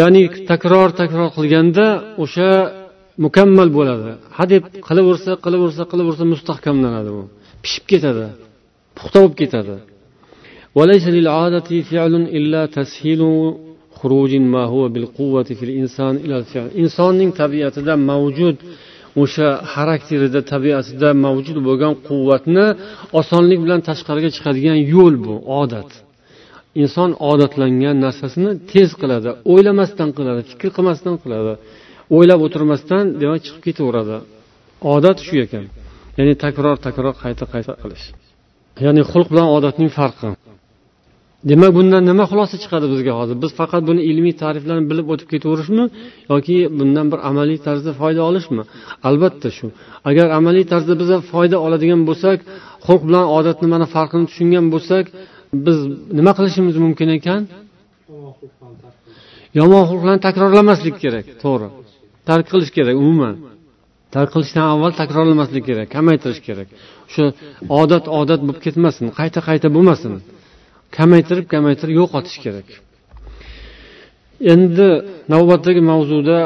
[0.00, 1.86] Ya'ni takror takror qilganda
[2.24, 2.50] o'sha
[3.24, 4.10] mukammal bo'ladi.
[4.38, 7.22] Hadeb qilaversa qilaversa qilaversa mustahkamlanadi u.
[7.64, 8.26] Pishib ketadi
[8.96, 9.76] puxta bo'lib ketadi.
[16.82, 18.56] Insonning tabiatida mavjud
[19.22, 22.66] o'sha xarakterida tabiatida mavjud bo'lgan quvvatni
[23.20, 25.90] osonlik bilan tashqariga chiqadigan yo'l bu odat.
[26.82, 31.52] Inson odatlangan narsasini tez qiladi o'ylamasdan qiladi fikr qilmasdan qiladi.
[32.16, 34.16] O'ylab o'tirmasdan demak chiqib ketaveradi.
[34.94, 35.64] Odat shu ekan.
[36.18, 38.06] Ya'ni takror takror qayta qayta qilish.
[38.86, 40.28] Ya'ni xulq bilan odatning farqi.
[41.50, 43.36] Demak bundan nima xulosa chiqadi bizga hozir?
[43.44, 45.84] Biz faqat buni ilmiy ta'riflarni bilib o'tib ketaverishmi
[46.32, 48.62] yoki bundan bir amaliy tarzda foyda olishmi?
[49.08, 49.66] Albatta shu.
[50.08, 52.38] Agar amaliy tarzda biz foyda oladigan bo'lsak
[52.86, 55.04] xulq bilan odatni mana farqini tushungan bo'lsak
[55.54, 55.78] biz
[56.18, 57.42] nima qilishimiz mumkin ekan?
[59.58, 61.68] Yomon xulqlarni takrorlamaslik kerak to'g'ri.
[62.28, 63.34] Tark qilish kerak umuman.
[64.14, 66.68] Tark qilishdan avval takrorlamaslik kerak kamaytirish kerak.
[67.08, 67.24] O'sha
[67.80, 70.12] odat odat bo'lib ketmasin qayta qayta bo'lmasin.
[70.98, 72.68] Kamaytirib kamaytirib yo'qotish kerak.
[74.52, 74.88] Endi
[75.32, 76.38] navbatdagi mavzuda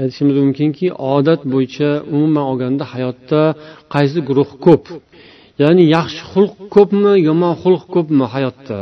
[0.00, 3.40] aytishimiz mumkinki odat bo'yicha umuman olganda hayotda
[3.94, 4.84] qaysi guruh ko'p?
[5.62, 8.78] Ya'ni yaxshi xulq ko'pmi yomon xulq ko'pmi hayotda?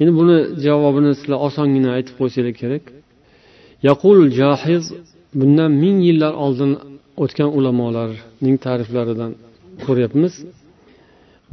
[0.00, 2.84] Endi buni javobini sizlar osongina aytib qo'ysanglar kerak.
[3.88, 4.84] Yaqul jahiz
[5.40, 6.72] bundan ming yillar oldin
[7.22, 9.32] o'tgan ulamolarning ta'riflaridan
[9.84, 10.34] ko'ryapmiz.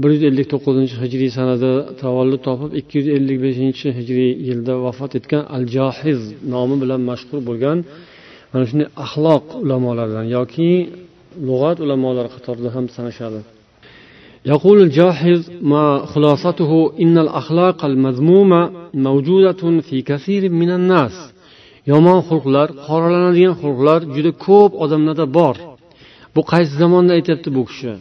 [0.02, 1.72] bir yuz ellik to'qqizinchi hijriy sanada
[2.04, 6.22] tavallud topib ikki yuz ellik beshinchi hijriy yilda vafot etgan al johiz
[6.54, 7.78] nomi bilan mashhur bo'lgan
[8.52, 10.70] mana shunday axloq ulamolaridan yoki
[11.48, 13.40] lug'at ulamolari qatorida ham sanashadi.
[14.53, 15.41] يقول الجاحظ
[15.73, 18.61] ما خلاصته إن الأخلاق المذمومة
[18.95, 21.15] موجودة في كثير من الناس
[21.93, 25.57] yomon xulqlar qoralanadigan xulqlar juda ko'p odamlarda bor
[26.35, 27.93] bu qaysi zamonda aytyapti bu kishi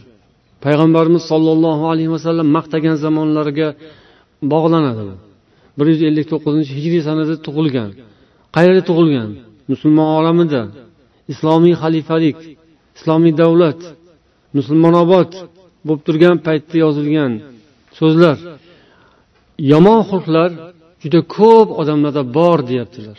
[0.65, 3.69] payg'ambarimiz sollallohu alayhi vasallam maqtagan zamonlariga
[4.53, 5.03] bog'lanadi
[5.77, 7.89] bir yuz ellik to'qqizinchi hijriy sanada tug'ilgan
[8.55, 9.29] qayerda tug'ilgan
[9.71, 10.61] musulmon olamida
[11.33, 12.37] islomiy xalifalik
[12.97, 13.79] islomiy davlat
[14.57, 15.29] musulmonobod
[15.85, 17.31] bo'lib turgan paytda yozilgan
[17.99, 18.37] so'zlar
[19.71, 20.49] yomon xulqlar
[21.03, 23.17] juda ko'p odamlarda bor deyaptilar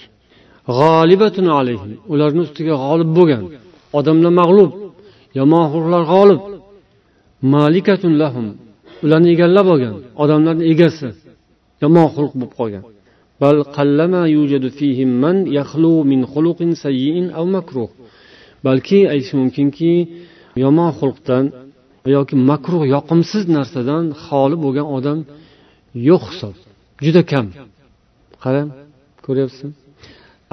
[2.13, 3.45] ularni ustiga g'olib bo'lgan
[3.99, 4.71] odamlar mag'lub
[5.39, 6.41] yomon xulqlar g'olib
[7.55, 8.47] malikatun lahum
[9.05, 11.09] ularni egallab olgan odamlarni egasi
[11.83, 12.85] yomon xulq bo'lib qolgan
[13.43, 17.91] بل قلما يوجد فيهم من يخلو من خلق سيء أو مكروه
[18.65, 19.93] balki aytish mumkinki
[20.63, 21.45] yomon xulqdan
[22.16, 25.20] yoki makruh yoqimsiz narsadan xoli bo'lgan odam
[26.10, 26.56] yo'q hisob.
[27.06, 27.46] Juda kam.
[28.44, 28.70] Qarang
[29.26, 29.74] ko'ryapsizmi?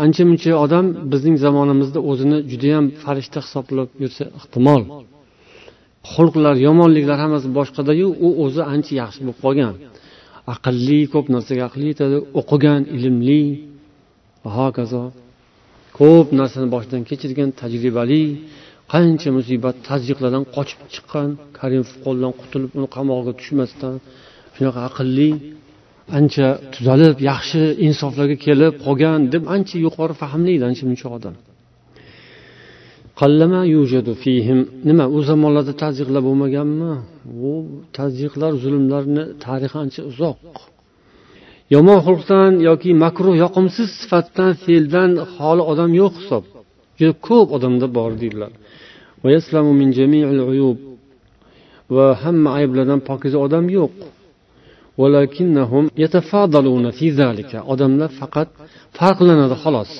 [0.04, 4.82] Ancha muncha odam bizning zamonamizda o'zini judayam farishta hisoblab yursa ehtimol
[6.12, 9.74] xulqlar yomonliklar hammasi boshqadayu u o'zi ancha yaxshi bo'lib qolgan.
[10.54, 13.42] Aqlli ko'p narsaga aqli yetadi o'qigan ilmli
[14.42, 15.02] va hokazo
[15.98, 18.24] ko'p narsani boshidan kechirgan tajribali
[18.92, 23.94] qancha musibat tazyiqlardan qochib chiqqan karimov fuqoldan qutulib uni qamog'iga tushmasdan
[24.56, 25.30] shunaqa aqlli
[26.18, 31.36] ancha tuzalib yaxshi insoflarga kelib qolgan deb ancha yuqori fahmli edi ancha muncha odam
[34.88, 36.92] nima u zamonlarda tazyiqlar bo'lmaganmi?
[37.48, 37.52] U
[37.98, 40.38] tazyiqlar zulmlarni tarixi ancha uzoq.
[41.74, 46.44] Yomon xulqdan yoki makruh yoqimsiz sifatdan fe'ldan xoli odam yo'q hisob.
[46.98, 48.52] Juda ko'p odamda bor deydilar.
[51.96, 53.94] Va hamma ayblardan pokiza odam yo'q.
[57.72, 58.48] odamlar faqat
[58.98, 59.92] farqlanadi xolos.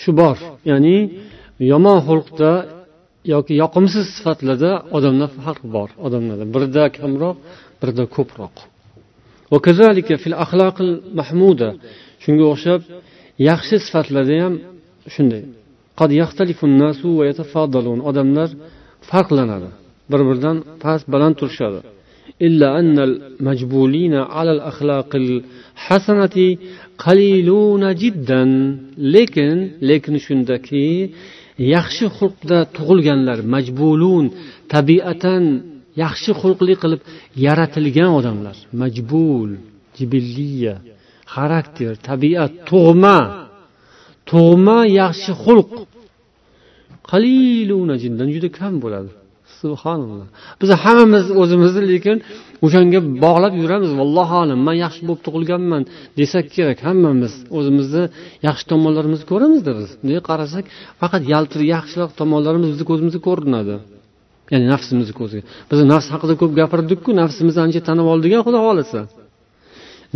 [0.00, 0.36] Shu bor
[0.70, 0.96] ya'ni
[1.72, 2.50] yomon xulqda
[3.34, 5.88] yoki yoqimsiz sifatlarda odamlar farq bor.
[6.06, 7.36] Odamlarda birida kamroq
[7.80, 8.54] birida ko'proq.
[12.22, 12.80] shunga o'xshab
[13.48, 14.54] yaxshi sifatlarda ham
[15.14, 15.42] shunday.
[18.09, 18.49] odamlar
[19.09, 19.69] farqlanadi
[20.11, 21.79] bir biridan past baland turishadi
[22.41, 26.57] إلا أن المجبولين على الأخلاق الحسنة
[27.05, 28.43] قليلون جدا
[29.15, 29.57] lekin
[29.89, 30.87] lekin shundaki
[31.75, 34.25] yaxshi xulqda tug'ilganlar majbulun
[34.73, 35.43] tabiatan
[36.03, 37.01] yaxshi xulqli qilib
[37.45, 39.49] yaratilgan odamlar majbul
[39.97, 40.75] jibilliya
[41.35, 43.19] xarakter tabiat tug'ma
[44.32, 45.70] Tug'ma yaxshi xulq.
[47.10, 49.10] Qaliluna jindan juda kam bo'ladi.
[49.62, 50.28] Subhanalloh.
[50.60, 52.16] Biz hammamiz o'zimizni lekin
[52.64, 53.90] o'shanga bog'lab yuramiz.
[54.00, 55.82] Vallohu alam man yaxshi bo'lib tug'ilganman
[56.20, 56.78] desak kerak.
[56.88, 58.04] Hammamiz o'zimizni
[58.48, 59.88] yaxshi tomonlarimizni ko'ramizda biz.
[60.00, 60.64] Bunday qarasak
[61.00, 63.74] faqat yaltir yaxshiroq tomonlarimiz bizni ko'zimizga ko'rinadi.
[64.52, 65.44] Ya'ni nafsimizni ko'ziga.
[65.70, 69.00] Biz nafs haqida ko'p gapirdikku nafsimizni ancha tanib oldik xudo xohlasa.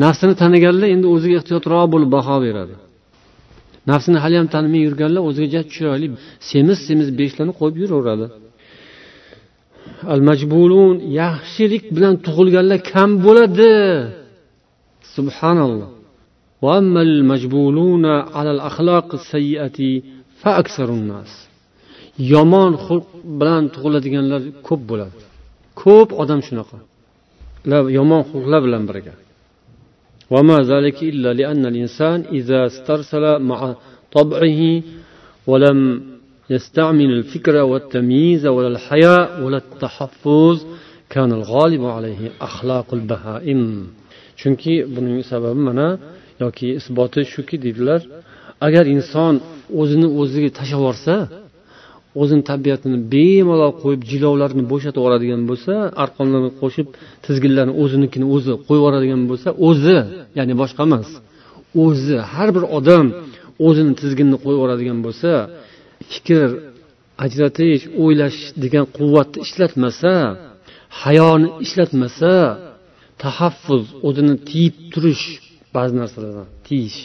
[0.04, 2.74] Nafsini taniganlar endi o'ziga ehtiyotroq bo'lib baho beradi.
[3.90, 6.06] Nafsini haliyam tanimay yurganlar o'ziga chiroyli
[6.50, 8.26] semiz semiz beshlarni qo'yib yuraveradi.
[10.14, 13.72] Al majbulun yaxshilik bilan tug'ilganlar kam bo'ladi.
[15.16, 15.90] Subhanalloh.
[22.32, 23.06] Yomon xulq
[23.40, 25.16] bilan tug'iladiganlar ko'p bo'ladi.
[25.82, 26.78] Ko'p odam shunaqa.
[27.98, 29.14] Yomon xulqlar bilan birga.
[30.29, 33.75] وما ذلك إلا لأن الإنسان إذا استرسل مع
[34.11, 34.81] طبعه
[35.47, 36.01] ولم
[36.49, 40.65] يستعمل الفكر والتمييز ولا الحياء ولا التحفظ
[41.09, 43.87] كان الغالب عليه أخلاق البهائم
[44.41, 45.87] chunki buning sababi mana
[46.39, 48.01] yoki isboti shuki deydilar
[48.67, 49.33] agar inson
[49.81, 51.15] o'zini o'ziga tashlab yuborsa
[52.20, 55.72] o'zini tabiatini bemalol qo'yib jilovlarni bo'shatib yuboradigan bo'lsa
[56.04, 56.86] arqonlarni qo'shib
[57.26, 59.98] tizginlarni o'zinikini o'zi qo'yib yuboradigan bo'lsa o'zi
[60.38, 61.08] ya'ni boshqa emas
[61.84, 63.06] o'zi har bir odam
[63.66, 65.30] o'zini tizginni qo'yib yuboradigan bo'lsa
[66.12, 66.48] fikr
[67.24, 70.12] ajratish o'ylash degan quvvatni ishlatmasa
[71.02, 72.32] hayoni ishlatmasa
[73.22, 75.24] tahaffuz o'zini tiyib turish
[75.76, 76.98] ba'zi narsalardan tiyish.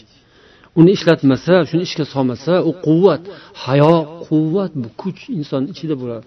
[0.80, 3.24] Uni ishlatmasa shuni ishga solmasa u quvvat
[3.64, 3.96] hayo
[4.28, 6.26] quvvat bu kuch inson ichida bo'ladi.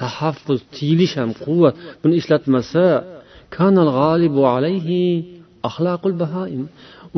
[0.00, 1.74] Tahaffuz tiyilish ham quvvat.
[2.02, 2.84] Buni ishlatmasa
[3.56, 5.02] kanal g'alibu alayhi
[5.68, 6.62] axlaqul bahaim.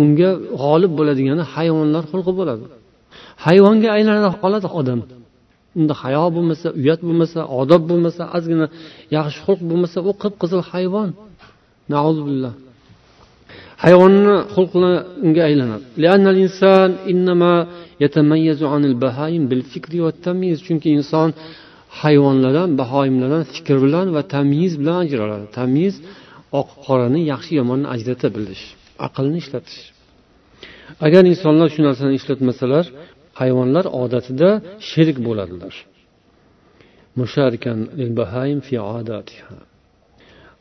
[0.00, 0.30] Unga
[0.62, 2.64] g'olib bo'ladigani hayvonlar xulqi bo'ladi.
[3.44, 5.00] Hayvonga aylanib qoladi odam.
[5.78, 8.66] Unda hayo bo'lmasa uyat bo'lmasa odob bo'lmasa ozgina
[9.16, 11.10] yaxshi xulq bo'lmasa u qip qizil hayvon
[13.84, 14.92] hayvonni xulqini
[15.26, 15.84] unga aylanadi
[20.66, 21.28] chunki inson
[22.02, 25.46] hayvonlardan bahoimlardan fikr bilan va tamyiz bilan ajraladi.
[25.58, 25.94] Tamyiz
[26.60, 28.64] oq qorani yaxshi yomonni ajrata bilish
[29.06, 29.80] aqlni ishlatish.
[31.06, 32.84] Agar insonlar shu narsani ishlatmasalar
[33.40, 34.50] hayvonlar odatida
[34.90, 35.74] sherik bo'ladilar.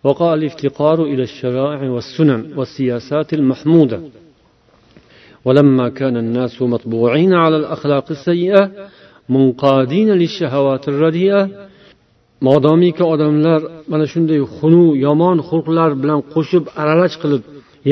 [0.04, 4.00] وقع الافتقار إلى الشرائع والسنن والسياسات المحمودة
[5.44, 8.70] ولما كان الناس مطبوعين على الأخلاق السيئة
[9.28, 11.68] منقادين للشهوات الرديئة
[12.46, 17.42] modomiki odamlar mana shunday xunu yomon xulqlar bilan qo'shib aralash qilib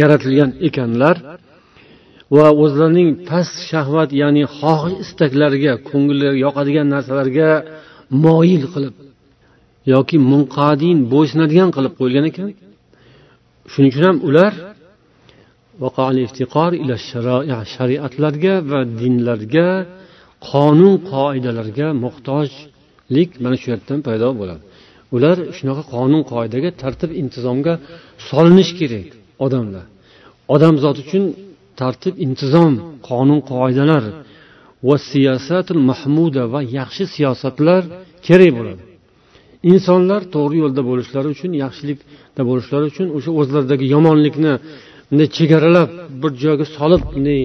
[0.01, 1.16] yaratilgan ekanlar
[2.37, 7.51] va o'zlarining past shahvat ya'ni xohish istaklariga ko'ngillariga yoqadigan narsalarga
[8.25, 8.95] moyil qilib
[9.94, 12.48] yoki munqadin bo'ysunadigan qilib qo'yilgan ekan.
[13.72, 14.54] Shuning uchun ham ular
[17.76, 19.70] shariatlarga va dinlarga
[20.50, 24.62] qonun qoidalarga muhtojlik mana shu yerdan paydo bo'ladi.
[25.15, 27.74] Ular shunaqa qonun qoidaga tartib intizomga
[28.30, 29.08] solinishi kerak
[29.46, 29.86] odamlar.
[30.56, 31.24] Odamzod uchun
[31.82, 32.74] tartib intizom
[33.10, 34.04] qonun qoidalar
[34.88, 37.82] va siyosatul mahmuda va yaxshi siyosatlar
[38.28, 38.82] kerak bo'ladi.
[39.71, 44.54] Insonlar to'g'ri yo'lda bo'lishlari uchun yaxshilikda bo'lishlari uchun o'sha o'zlaridagi yomonlikni
[45.10, 45.89] bunday chegaralab
[46.21, 47.41] bir joyga solib bunday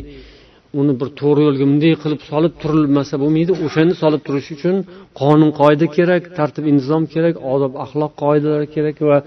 [0.81, 3.53] uni bir to'g'ri yo'lga bunday qilib solib turilmasa bo'lmaydi.
[3.67, 4.77] O'shani solib turish uchun
[5.21, 9.19] qonun qoida kerak tartib intizom kerak odob axloq qoidalari kerak va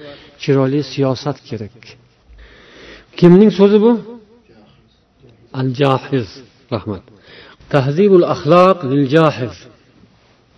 [0.43, 1.77] chiroyli siyosat kerak.
[3.19, 3.91] Kimning so'zi bu?
[5.59, 6.29] Al jahiz
[6.73, 7.03] rahmat.
[7.73, 9.55] Tahzibul axloq lil jahiz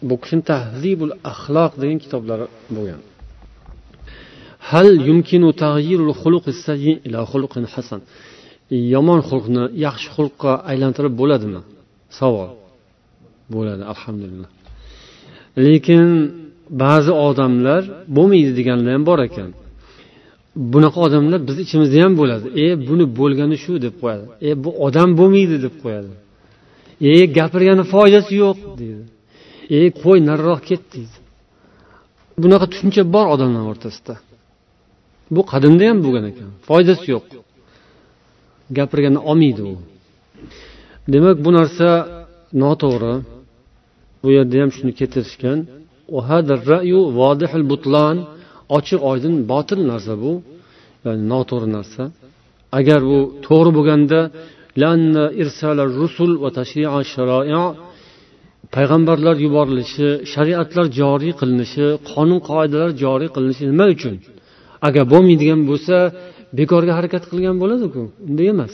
[0.09, 3.01] bu kishini tahzibul axloq degan kitoblari bo'lgan.
[4.69, 6.45] Hal yumkinu tag'yirul xuluq
[7.07, 8.01] ila xuluqin hasan.
[8.93, 11.61] Yomon xulqni yaxshi xulqqa aylantirib bo'ladimi?
[12.19, 12.49] Savol.
[13.53, 14.49] Bo'ladi alhamdulillah.
[15.65, 16.05] Lekin
[16.83, 17.81] ba'zi odamlar
[18.17, 19.49] bo'lmaydi deganlar ham bor ekan.
[20.73, 22.47] Bunaqa odamlar biz ichimizda ham bo'ladi.
[22.65, 24.25] E buni bo'lgani shu deb qo'yadi.
[24.49, 26.11] E bu odam bo'lmaydi deb qo'yadi.
[27.11, 29.03] E gapirgani foydasi yo'q deydi.
[29.77, 31.17] E qo'y nariroq ket deydi.
[32.41, 34.15] Bunaqa tushuncha bor odamlar o'rtasida.
[35.35, 36.49] Bu qadimda ham bo'lgan ekan.
[36.67, 37.25] Foydasi yo'q.
[38.77, 39.75] Gapirganda olmaydi u.
[41.13, 41.89] Demak bu narsa
[42.63, 43.15] noto'g'ri.
[44.23, 45.59] Bu yerda ham shuni keltirishgan.
[48.77, 50.31] Ochiq oydin botil narsa bu.
[51.05, 52.03] Ya'ni noto'g'ri narsa.
[52.79, 54.19] Agar bu to'g'ri bo'lganda
[58.75, 64.15] payg'ambarlar yuborilishi shariatlar joriy qilinishi qonun qoidalar joriy qilinishi nima uchun?
[64.87, 65.95] Agar bo'lmaydigan bo'lsa
[66.59, 68.73] bekorga harakat qilgan bo'ladiku unday emas.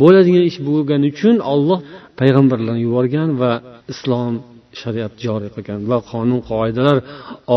[0.00, 1.78] Bo'ladigan ish bo'lgani uchun olloh
[2.20, 3.52] payg'ambarlarni yuborgan va
[3.92, 4.34] islom
[4.80, 6.96] shariat joriy qilgan va qonun qoidalar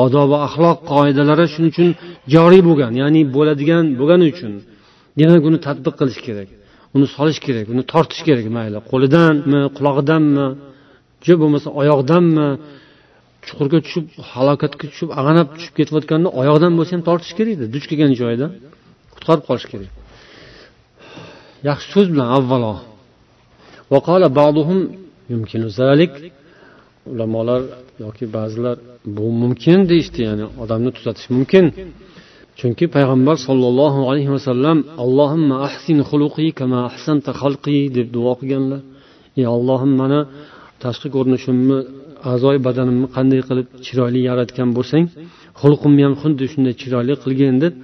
[0.03, 1.89] odob va axloq qoidalari shuning uchun
[2.35, 4.53] joriy bo'lgan ya'ni bo'ladigan bo'lgani uchun.
[5.19, 6.49] Demak uni tadbiq qilish kerak
[6.95, 8.77] uni solish kerak uni tortish kerak mayli.
[8.91, 10.47] Qo'lidanmi qulog'idanmi?
[11.25, 12.47] Jo bo'lmasa oyoqdanmi
[13.45, 18.13] chuqurga tushib halokatga tushib ag'anab tushib ketayotganda oyoqdan bo'lsa ham tortish kerak edi duch kelgan
[18.21, 18.47] joyida
[19.13, 19.91] qutqarib qolish kerak.
[21.69, 22.73] Yaxshi so'z bilan avvalo.
[27.11, 27.61] Ulamolar
[28.03, 28.75] yoki ba'zilar
[29.15, 31.65] bu mumkin deyishdi ya'ni odamni tuzatish mumkin.
[32.59, 38.81] Chunki payg'ambar sollallohu alayhi vasallam allohimma ahsin xuluqi kama ahsanta xalqi deb duo qilganlar.
[39.39, 40.19] Ey ollohim mani
[40.82, 41.78] tashqi ko'rinishimni
[42.32, 45.04] a'zoyi badanimni qanday qilib chiroyli yaratgan bo'lsang
[45.60, 47.74] xulqimni ham xuddi shunday chiroyli qilgin deb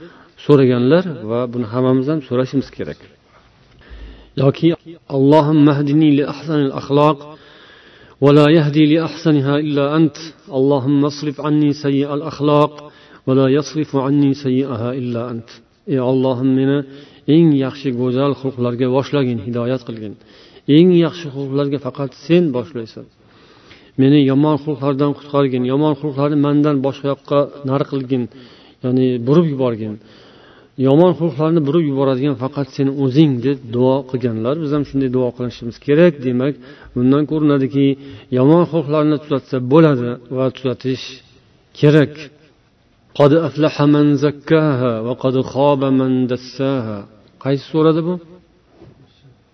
[0.45, 3.01] so'raganlar va buni hammamiz ham so'rashimiz kerak
[4.43, 4.69] yoki
[5.17, 7.19] allohim mahdini li ahsanil axloq
[8.25, 10.17] ولا يهدي لأحسنها إلا أنت
[10.59, 12.73] اللهم اصرف عني سيء الأخلاق
[13.27, 15.51] ولا يصرف عني سيئها إلا أنت
[15.93, 16.79] ey ollohim meni
[17.35, 20.15] eng yaxshi go'zal xulqlarga boshlagin hidoyat qilgin
[20.77, 23.07] eng yaxshi xulqlarga faqat sen boshlaysan
[24.01, 28.23] meni yomon xulqlardan qutqargin yomon xulqlarni mandan boshqa yoqqa nari qilgin
[28.85, 29.95] ya'ni burib yuborgin
[30.87, 35.77] yomon xulqlarni burib yuboradigan faqat sen o'zing deb duo qilganlar biz ham shunday duo qilishimiz
[35.87, 36.55] kerak demak
[36.95, 37.87] bundan ko'rinadiki
[38.39, 41.05] yomon xulqlarni tuzatsa bo'ladi va tuzatish
[41.81, 42.15] kerak
[43.21, 46.99] قد أفلح من زكاها وقد خاب من دساها
[47.45, 48.15] qaysi surada bu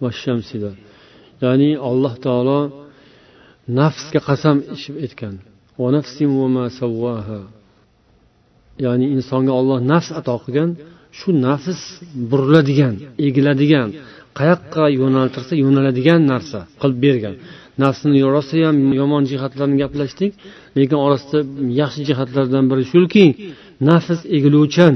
[0.02, 0.70] vashamsida
[1.43, 2.59] Ya'ni alloh taolo
[3.79, 5.35] nafsga qasam ichib aytgan
[8.85, 10.69] ya'ni insonga olloh nafs ato qilgan
[11.17, 11.81] shu nafs
[12.29, 12.95] buriladigan
[13.27, 13.89] egiladigan
[14.39, 17.35] qayoqqa yo'naltirsa yo'naladigan narsa qilib bergan.
[17.83, 20.31] Nafsini rosa ham yomon jihatlarini gaplashdik
[20.77, 21.39] lekin orasida
[21.81, 23.25] yaxshi jihatlardan biri shuki
[23.89, 24.93] nafs egiluvchan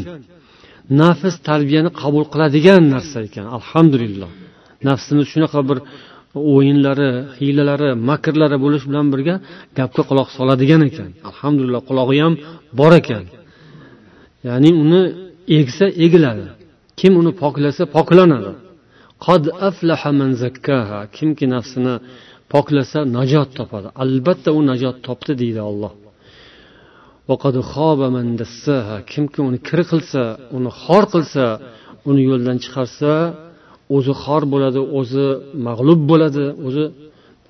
[1.01, 3.45] nafs tarbiyani qabul qiladigan narsa ekan.
[3.57, 4.29] Alhamdulillah.
[4.89, 5.77] Nafsimiz shunaqa bir
[6.53, 9.35] o'yinlari hiylalari makrlari bo'lish bilan birga
[9.77, 11.09] gapga quloq soladigan ekan.
[11.29, 12.33] Alhamdulillah qulog'i ham
[12.79, 13.23] bor ekan.
[14.47, 15.01] Ya'ni uni
[15.59, 16.47] egsa egiladi.
[16.99, 18.51] Kim uni poklasa poklanadi.
[19.25, 20.99] Qad aflaha man zakkaha.
[21.17, 21.95] Kimki nafsini
[22.53, 23.87] poklasa najot topadi.
[24.03, 25.93] Albatta u najot topdi deydi olloh
[29.11, 30.21] kimki uni kir qilsa
[30.57, 31.45] uni xor qilsa
[32.09, 33.11] uni yo'ldan chiqarsa
[33.95, 35.27] o'zi xor bo'ladi o'zi
[35.67, 36.85] mag'lub bo'ladi o'zi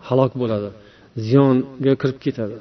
[0.07, 0.69] halok bo'ladi
[1.25, 2.57] ziyonga kirib ketadi.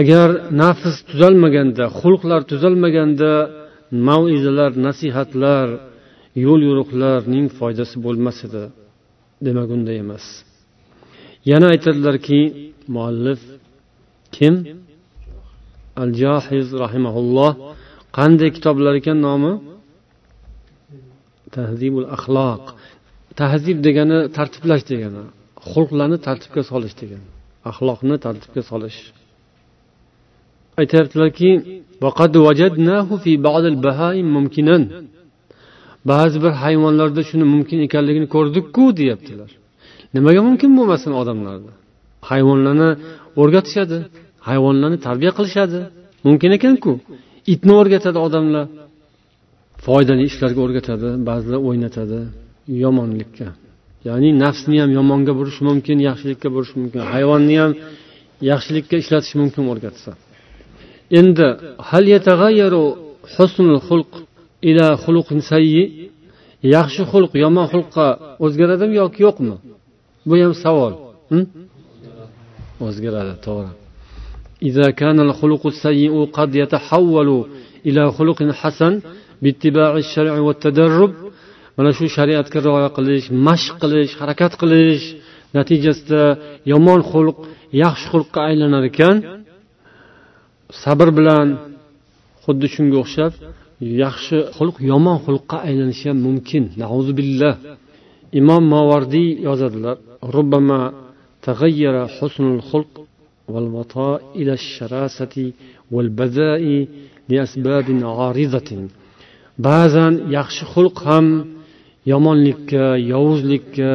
[0.00, 0.28] Agar
[0.62, 3.32] nafs tuzalmaganda xulqlar tuzalmaganda
[4.08, 5.68] maizalar nasihatlar
[6.44, 8.64] yo'l yo'riqlarning foydasi bo'lmas edi
[9.46, 10.24] demak unday emas.
[11.50, 12.40] Yana aytadilarki
[12.94, 13.40] muallif
[14.36, 14.54] kim?
[16.02, 17.52] Al jahiz rahimaulloh
[18.18, 19.52] qanday kitoblar ekan nomi?
[21.56, 22.64] Tahzibul axloq
[23.40, 25.22] tahzib degani tartiblash degani
[25.70, 27.28] xulqlarni tartibga solish degani
[27.70, 28.98] axloqni tartibga solish.
[30.80, 31.50] Aytyaptilarki
[36.10, 39.50] ba'zi bir hayvonlarda shuni mumkin ekanligini ko'rdikku deyaptilar.
[40.14, 41.72] Nimaga mumkin bo'lmasin odamlarda?
[42.30, 42.90] Hayvonlarni
[43.40, 43.98] o'rgatishadi
[44.48, 45.78] hayvonlarni tarbiya qilishadi.
[46.26, 46.92] Mumkin ekanku.
[47.52, 48.66] Itni o'rgatadi odamlar.
[49.85, 52.19] foydali ishlarga o'rgatadi ba'zilar o'ynatadi
[52.83, 53.47] yomonlikka
[54.09, 57.71] ya'ni nafsni ham yomonga burishi mumkin yaxshilikka burishi mumkin hayvonni ham
[58.51, 60.11] yaxshilikka ishlatish mumkin o'rgatsa
[61.19, 61.47] endi
[61.89, 62.05] hal
[63.35, 64.11] husnul xulq
[64.69, 65.83] ila xuluqin sayyi
[66.75, 68.07] yaxshi xulq yomon xulqqa
[68.45, 69.55] o'zgaradimi yoki yo'qmi
[70.27, 70.93] bu ham savol
[72.87, 73.71] o'zgaradi to'g'ri
[74.69, 77.45] إذا كان الخلق السيء قد يتحول
[77.85, 79.24] إلى خلق حسن باتباع الشرع والتدرب
[81.77, 85.05] mana shu shariatga rioya qilish mashq qilish harakat qilish
[85.55, 86.23] natijasida
[86.71, 87.37] yomon xulq
[87.83, 89.15] yaxshi xulqqa aylanar ekan
[90.83, 91.47] sabr bilan
[92.43, 93.33] xuddi shunga o'xshab
[94.03, 96.63] yaxshi xulq yomon xulqqa aylanishi ham mumkin
[97.19, 97.55] billah
[98.39, 99.97] imom movardiy yozadilar
[100.37, 100.93] ربما
[101.47, 102.93] تغير حسن الخلق
[103.51, 105.35] والوطاء إلى الشراسة
[105.93, 106.87] والبذاء
[107.29, 108.69] لأسباب عارضة
[109.66, 111.26] ba'zan yaxshi xulq ham
[112.12, 113.92] yomonlikka yovuzlikka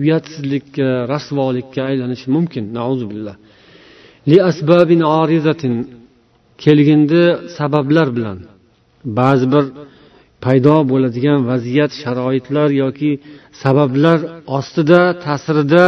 [0.00, 2.64] uyatsizlikka rasvolikka aylanishi mumkin.
[3.10, 3.36] Billah.
[6.64, 7.22] Kelgindi
[7.58, 8.38] sabablar bilan.
[9.18, 9.64] Ba'zi bir
[10.44, 13.10] paydo bo'ladigan vaziyat sharoitlar yoki
[13.62, 14.18] sabablar
[14.58, 15.86] ostida ta'sirida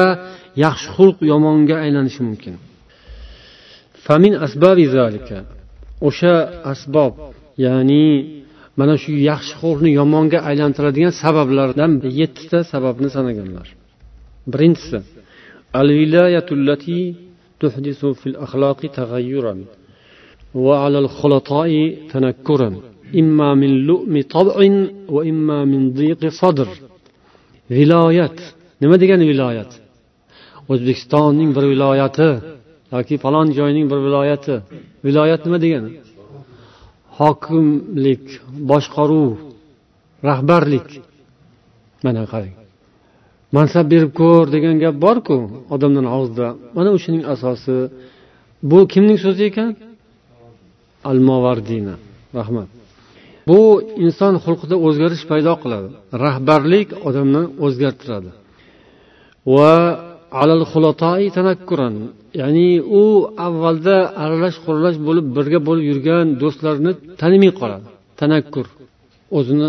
[0.64, 2.54] yaxshi xulq yomonga aylanishi mumkin.
[6.08, 6.34] O'sha
[6.72, 7.12] asbob
[7.64, 8.06] ya'ni
[8.78, 13.68] mana shu yaxshi xo'rni yomonga aylantiradigan sabablardan yettita sababni sanaganlar.
[14.52, 14.98] Birinchisi
[15.80, 16.98] al vilayatullati
[17.60, 19.58] tuhdisu fil axloqi taghayyuran
[20.64, 21.80] va alal xulatai
[22.12, 22.74] tanakkuran.
[23.20, 24.74] Imma min lu'mi tab'in
[25.14, 26.68] va imma min diqi sadr.
[27.76, 28.38] Viloyat.
[28.82, 29.70] Nima degani viloyat?
[30.72, 32.28] O'zbekistonning bir viloyati
[32.94, 34.54] yoki falon joyning bir viloyati.
[35.06, 35.90] Viloyat nima degani?
[37.18, 38.24] Hokimlik
[38.70, 39.32] boshqaruv
[40.28, 40.88] rahbarlik.
[42.04, 42.54] Mana qarang.
[43.56, 45.36] Mansab berib ko'r degan gap borku
[45.74, 47.76] odamlarni og'zida mana o'shaning asosi.
[48.70, 49.70] Bu kimning so'zi ekan?
[51.10, 51.94] Al movardina
[52.38, 52.68] rahmat.
[53.48, 53.60] Bu
[54.04, 55.88] inson xulqida o'zgarish paydo qiladi.
[56.24, 58.30] Rahbarlik odamni o'zgartiradi.
[59.54, 59.74] Va
[60.40, 60.62] alal
[61.36, 61.94] tanakkuran.
[62.40, 62.68] Ya'ni
[63.00, 63.02] u
[63.46, 67.86] avvalda aralash quralash bo'lib birga bo'lib yurgan do'stlarini tanimay qoladi.
[68.20, 68.66] Tanakkur.
[69.38, 69.68] O'zini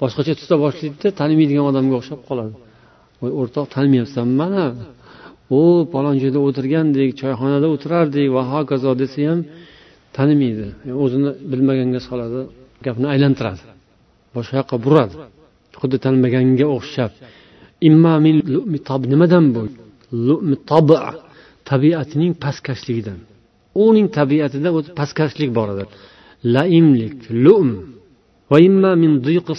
[0.00, 2.54] boshqacha tuta boshlaydida tanimaydigan odamga o'xshab qoladi.
[3.20, 4.66] Voy o'rtoq tanimayapsan mana.
[5.58, 5.60] U
[5.92, 9.40] palon joyda o'tirgandik choyxonada o'tirardik va hokazo desa ham
[10.16, 10.66] tanimaydi.
[11.04, 12.40] O'zini bilmaganga soladi
[12.86, 13.62] gapni aylantiradi.
[14.36, 15.14] Boshqa yoqqa buradi.
[15.80, 17.12] Xuddi tanimaganga o'xshab.
[19.12, 19.62] Nimadan bu
[21.70, 23.18] tabiatining pastkashligidan.
[23.86, 25.84] Uning tabiatida o'zi pastkashlik bor edi.
[26.54, 27.70] Laimlik lum.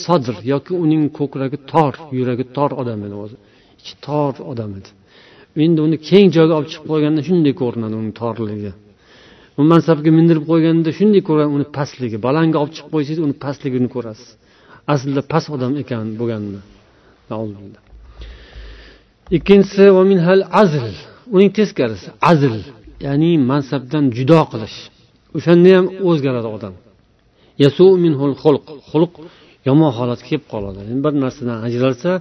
[0.07, 3.37] Sadr yoki uning ko'kragi tor yuragi tor odam edi o'zi.
[3.81, 4.89] Ichi tor odam edi.
[5.65, 8.71] Endi uni keng joyga olib chiqib qo'yganda shunday ko'rinadi uning torligi.
[9.59, 12.17] U mansabga mindirib qo'yganda shunday ko'radi uni pastligi.
[12.27, 14.29] Balanga olib chiqib qo'ysangiz uni pastligini ko'rasiz.
[14.93, 16.61] Aslida past odam ekan bo'lganini.
[19.37, 19.83] Ikkinchisi
[20.61, 20.85] azl
[21.35, 22.55] uning teskarisi azl
[23.05, 24.77] ya'ni mansabdan judo qilish.
[25.37, 26.73] O'shanda ham o'zgaradi odam.
[28.91, 29.13] Xulq
[29.67, 30.79] yomon holatga kelib qoladi.
[31.03, 32.11] Bir narsadan ajralsa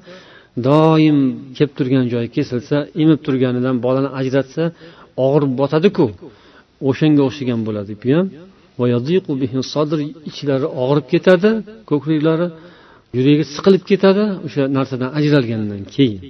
[0.68, 1.18] doim
[1.56, 4.62] kelib turgan joyi kesilsa emib turganidan bolani ajratsa
[5.24, 6.06] og'ir botadiku.
[6.88, 8.26] O'shanga o'xshagan bo'ladi bu ham.
[10.30, 11.50] Ichlari og'rib ketadi
[11.90, 12.46] ko'kriklari
[13.16, 16.20] yuragi siqilib ketadi o'sha narsadan ajralgandan keyin.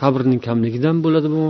[0.00, 1.44] Sabrning kamligidan bo'ladi bu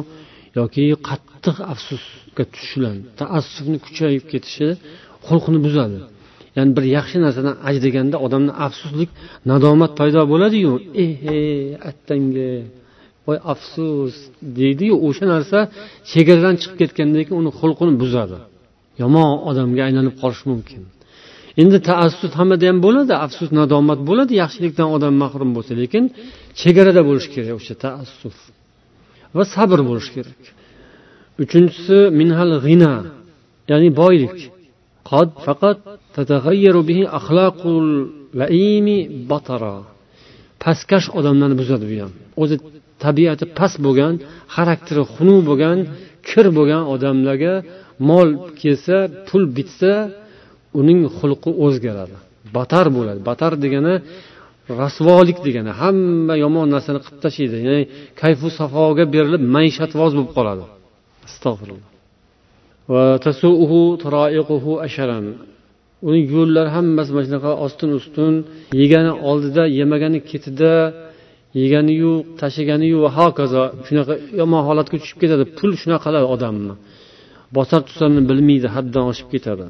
[0.58, 4.68] yoki qattiq afsusga tushish bilan taassufni kuchayib ketishi
[5.28, 5.98] xulqni buzadi.
[6.56, 9.10] Ya'ni bir yaxshi narsadan ajraganda odamda afsuslik
[9.50, 10.72] nadomat paydo bo'ladiyu.
[11.04, 11.38] Ehe
[11.90, 12.50] attanga
[13.26, 14.14] voy afsus
[14.58, 14.94] deydiyu.
[15.06, 15.58] O'sha narsa
[16.10, 18.38] chegaradan chiqib ketgandan keyin uni xulqini buzadi.
[19.02, 20.82] Yomon odamga aylanib qolishi mumkin.
[21.61, 26.04] Endi taassuf hammada ham bo'ladi afsus nadomat bo'ladi yaxshilikdan odam mahrum bo'lsa lekin
[26.61, 28.36] chegarada bo'lishi kerak o'sha taassuf
[29.36, 30.42] va sabr bo'lishi kerak.
[31.42, 32.94] Uchinchisi minhal g'ina
[33.70, 34.36] ya'ni boylik.
[35.46, 35.78] Faqat
[36.88, 37.86] bihi axloqul
[38.40, 38.98] laimi
[39.30, 39.76] batara.
[40.62, 42.12] Pastkash odamlarni buzadi bu ham.
[42.42, 42.56] O'zi
[43.04, 44.14] tabiati past bo'lgan
[44.54, 45.78] xarakteri xunuk bo'lgan
[46.28, 47.54] kir bo'lgan odamlarga
[48.08, 48.28] mol
[48.61, 48.96] kelsa
[49.28, 49.92] pul bitsa
[50.80, 52.16] uning xulqi o'zgaradi.
[52.56, 53.20] Batar bo'ladi.
[53.30, 53.94] Batar degani
[54.82, 55.70] rasvolik degani.
[55.80, 57.56] Hamma yomon narsani qilib tashlaydi.
[57.66, 57.82] Ya'ni
[58.20, 60.64] kayfu safoga berilib maishatvoz bo'lib qoladi.
[61.28, 61.88] Astag'firulloh.
[66.08, 68.34] Uning yo'llari hammasi mana shunaqa ostin ustun
[68.80, 70.72] yegani oldida yemagani ketida
[71.62, 75.44] yeganiyu tashlaganiyu va hokazo shunaqa yomon holatga tushib ketadi.
[75.58, 76.74] Pul shunaqalar odamni.
[77.56, 79.66] Bosar tusarini bilmaydi haddan oshib ketadi.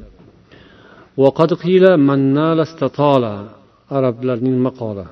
[3.97, 5.05] Arablarning maqoli.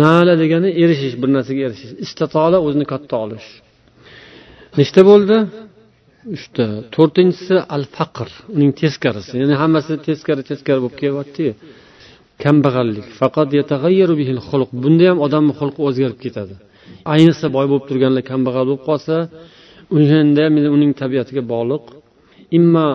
[0.00, 1.92] nala degani erishish bir narsaga erishish.
[2.04, 3.48] istatola o'zini katta olish.
[4.78, 5.36] Nechta bo'ldi?
[6.36, 6.64] Uchta.
[6.94, 9.34] To'rtinchisi al faqr uning teskarisi.
[9.42, 11.52] Ya'ni hammasi teskari teskari bo'lib kelyaptiyu.
[12.44, 13.06] Kambag'allik.
[13.20, 13.48] Faqat
[14.82, 16.54] bunda ham odamni xulqi o'zgarib ketadi.
[17.14, 19.16] Ayniqsa boy bo'lib turganlar kambag'al bo'lib qolsa
[19.96, 20.44] o'shanda
[20.76, 21.84] uning tabiatiga bog'liq.
[22.58, 22.88] Imma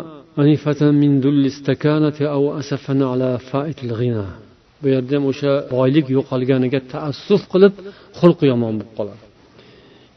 [4.82, 7.74] bu yerda ham o'sha boylik yo'qolganiga taassuf qilib
[8.20, 9.24] xulqi yomon bo'lib qoladi.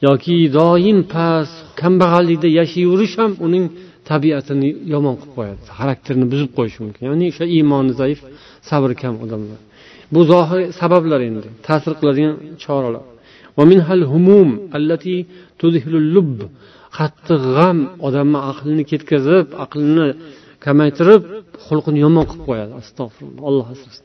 [0.07, 3.64] Yoki doim past kambag'allikda yashayverish ham uning
[4.11, 7.03] tabiatini yomon qilib qo'yadi xarakterini buzib qo'yishi mumkin.
[7.09, 8.20] Ya'ni o'sha iymoni zaif
[8.70, 9.61] sabri kam odamlar.
[10.14, 12.34] Bu zohir sabablar endi ta'sir qiladigan
[12.64, 13.05] choralar.
[16.99, 20.09] Qattiq g'am odamni aqlini ketkazib aqlini
[20.64, 21.22] kamaytirib
[21.66, 22.72] xulqini yomon qilib qo'yadi.
[22.82, 24.05] Astag'firulloh alloh asrasin.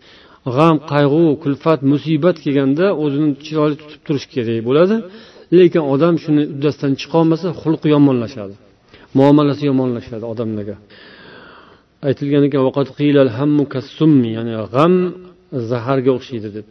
[0.55, 4.95] G'am qayg'u kulfat musibat kelganda o'zini chiroyli tutib turish kerak bo'ladi.
[5.57, 8.55] Lekin odam shuni uddasidan chiqolmasa xulqi yomonlashadi.
[9.19, 10.75] Muomalasi yomonlashadi odamlarga.
[12.07, 12.61] Aytilgan ekan
[14.37, 14.93] ya'ni g'am
[15.71, 16.65] zaharga o'xshaydi deb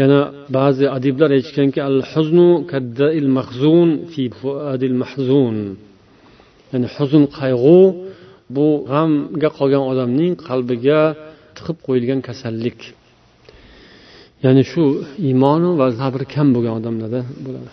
[0.00, 0.20] yana
[0.56, 5.56] ba'zi adiblar aytishganki al huznu kaddail mahzun fi fuadil mahzun.
[6.72, 7.80] Ya'ni huzn qayg'u
[8.56, 11.00] bu g'amga qolgan odamning qalbiga
[11.56, 12.78] tiqib qo'yilgan kasallik.
[14.44, 14.84] Ya'ni shu
[15.28, 17.70] iymoni va sabri kam bo'lgan odamlarda bo'ladi.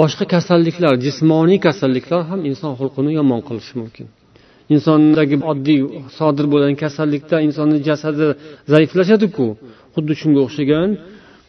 [0.00, 4.06] Boshqa kasalliklar jismoniy kasalliklar ham inson xulqini yomon qilishi mumkin.
[4.74, 5.80] Insondagi oddiy
[6.18, 8.26] sodir bo'lgan kasallikda insonni jasadi
[8.72, 9.46] zaiflashadiku.
[9.94, 10.88] Xuddi shunga o'xshagan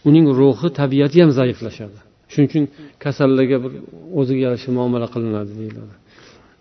[0.07, 1.97] uning ruhi tabiati ham zaiflashadi.
[2.31, 2.63] Shuning uchun
[3.05, 3.71] kasallarga bir
[4.19, 5.95] o'ziga yarasha muomala qilinadi deyiladi.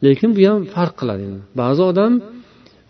[0.05, 1.25] Lekin bu ham farq qiladi
[1.61, 2.13] ba'zi odam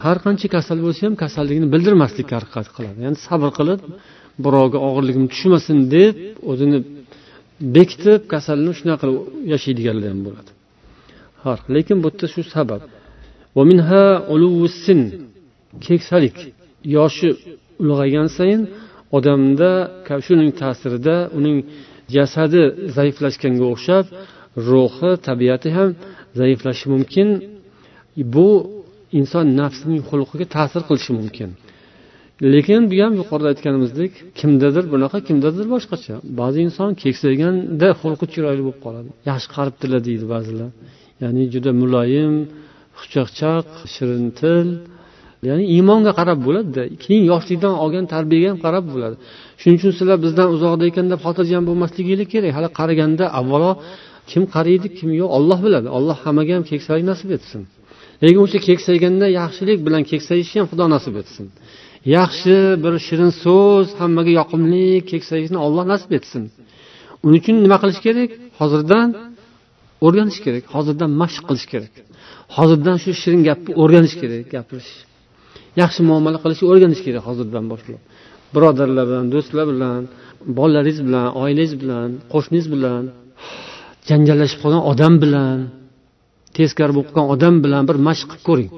[0.05, 2.99] har qancha kasal bo'lsa ham kasalligini bildirmaslikka harakat qiladi.
[3.05, 3.81] Ya'ni sabr qilib
[4.45, 6.15] birovga og'irligim tushmasin deb
[6.51, 6.79] o'zini
[7.77, 10.51] bekitib kasalni shunaqa qilib yashaydiganlar ham bo'ladi.
[11.43, 11.65] Farq.
[11.77, 12.83] Lekin bu yerda shu sabab.
[15.87, 16.37] Keksalik.
[16.97, 17.29] Yoshi
[17.83, 18.63] ulg'aygan sayin
[19.17, 19.71] odamda
[20.27, 21.59] shuning ta'sirida uning
[22.15, 22.63] jasadi
[22.97, 24.05] zaiflashganga o'xshab
[24.69, 25.91] ruhi tabiati ham
[26.41, 27.29] zaiflashi mumkin.
[28.35, 28.49] Bu
[29.21, 31.51] inson nafsining xulqiga ta'sir qilishi mumkin.
[32.55, 36.15] Lekin bu ham yuqorida aytganimizdek kimdadir bunaqa kimdadir boshqacha.
[36.41, 39.09] Ba'zi inson keksayganda xulqi chiroyli bo'lib qoladi.
[39.31, 40.71] Yaxshi qaribdilar deydi ba'zilar.
[41.23, 42.35] Ya'ni juda muloyim
[42.99, 44.67] xushchaqchaq shirin til
[45.49, 46.83] ya'ni iymonga qarab bo'ladida.
[47.05, 49.17] Keyin yoshlikdan olgan tarbiyaga ham qarab bo'ladi.
[49.61, 52.53] Shuning uchun sizlar bizdan uzoqda ekan deb xotirjam bo'lmasligingiz kerak.
[52.57, 53.73] Hali qaraganda avvalo
[54.31, 55.89] kim qariydi kim yo'q olloh biladi.
[55.99, 57.61] Olloh hammaga ham keksalik nasib etsin.
[58.23, 61.45] Lekin o'sha keksayganda yaxshilik bilan keksayishni ham xudo nasib etsin.
[62.17, 66.43] Yaxshi bir shirin so'z hammaga yoqimli keksayishni olloh nasib etsin.
[67.27, 68.31] Uning uchun nima qilish kerak?
[68.61, 69.09] Hozirdan
[70.07, 70.65] o'rganish kerak.
[70.75, 71.93] Hozirdan mashq qilish kerak.
[72.56, 74.92] hozirdan shu shirin gapni o'rganish kerak gapirish
[75.82, 78.02] yaxshi muomala qilishni o'rganish kerak hozirdan boshlab
[78.54, 80.02] birodarlar bilan do'stlar bilan
[80.58, 83.04] bolalaringiz bilan oilangiz bilan qo'shningiz bilan
[84.10, 85.58] janjallashib qolgan odam bilan
[86.58, 88.70] teskari bo'lib qolgan odam bilan bir mashq qilib ko'ring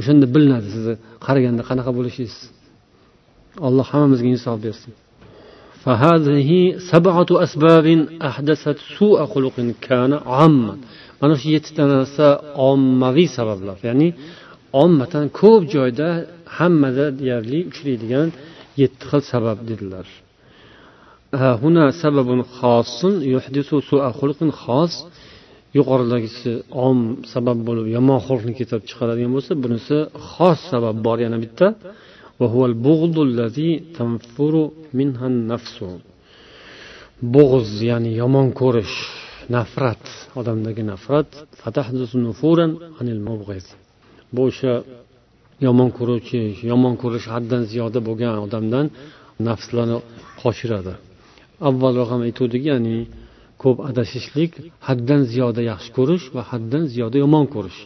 [0.00, 0.94] o'shanda bilinadi sizni
[1.26, 2.36] qaraganda qanaqa bo'lishingiz
[3.66, 4.92] alloh hammamizga insof bersin
[5.84, 6.50] فهذه
[6.92, 7.86] سبعة أسباب
[8.22, 9.56] أحدثت سوء خلق
[9.88, 10.74] كان عاما
[11.25, 12.27] mana shu yettita narsa
[12.69, 13.77] ommaviy sabablar.
[13.89, 14.07] Ya'ni
[14.83, 16.09] ommatan ko'p joyda
[16.57, 18.27] hammada deyarli uchraydigan
[18.81, 20.07] yetti xil sabab dedilar.
[21.61, 24.93] Huna sababun xosun yuhdisu su'a xulqin xos.
[25.77, 26.51] Yuqoridagisi
[26.87, 26.99] om
[27.33, 29.97] sabab bo'lib yomon xulqni keltirib chiqaradigan bo'lsa bunisi
[30.31, 31.67] xos sabab bor yana bitta.
[37.35, 38.97] Bug'z ya'ni yomon ko'rish.
[39.55, 40.03] Nafrat
[40.39, 41.29] odamdagi nafrat
[44.35, 44.73] bu o'sha
[45.65, 46.41] yomon ko'ruvchi
[46.71, 48.85] yomon ko'rish haddan ziyoda bo'lgan odamdan
[49.47, 49.97] nafslarni
[50.41, 50.93] qochiradi.
[51.69, 52.97] Avvalroq ham aytuvdik ya'ni
[53.63, 54.51] ko'p adashishlik
[54.87, 57.79] haddan ziyoda yaxshi ko'rish va haddan ziyoda yomon ko'rish.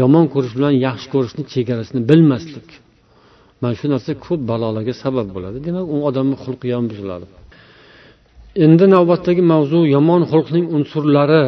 [0.00, 2.68] Yomon ko'rish bilan yaxshi ko'rishni chegarasini bilmaslik.
[3.60, 5.58] Mana shu narsa ko'p balolarga sabab bo'ladi.
[5.66, 7.26] Demak u odamni xulqi ham buziladi.
[8.64, 11.44] Endi navbatdagi mavzu yomon xulqning unsurlari.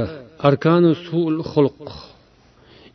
[0.49, 1.85] Arkanu sul xulq.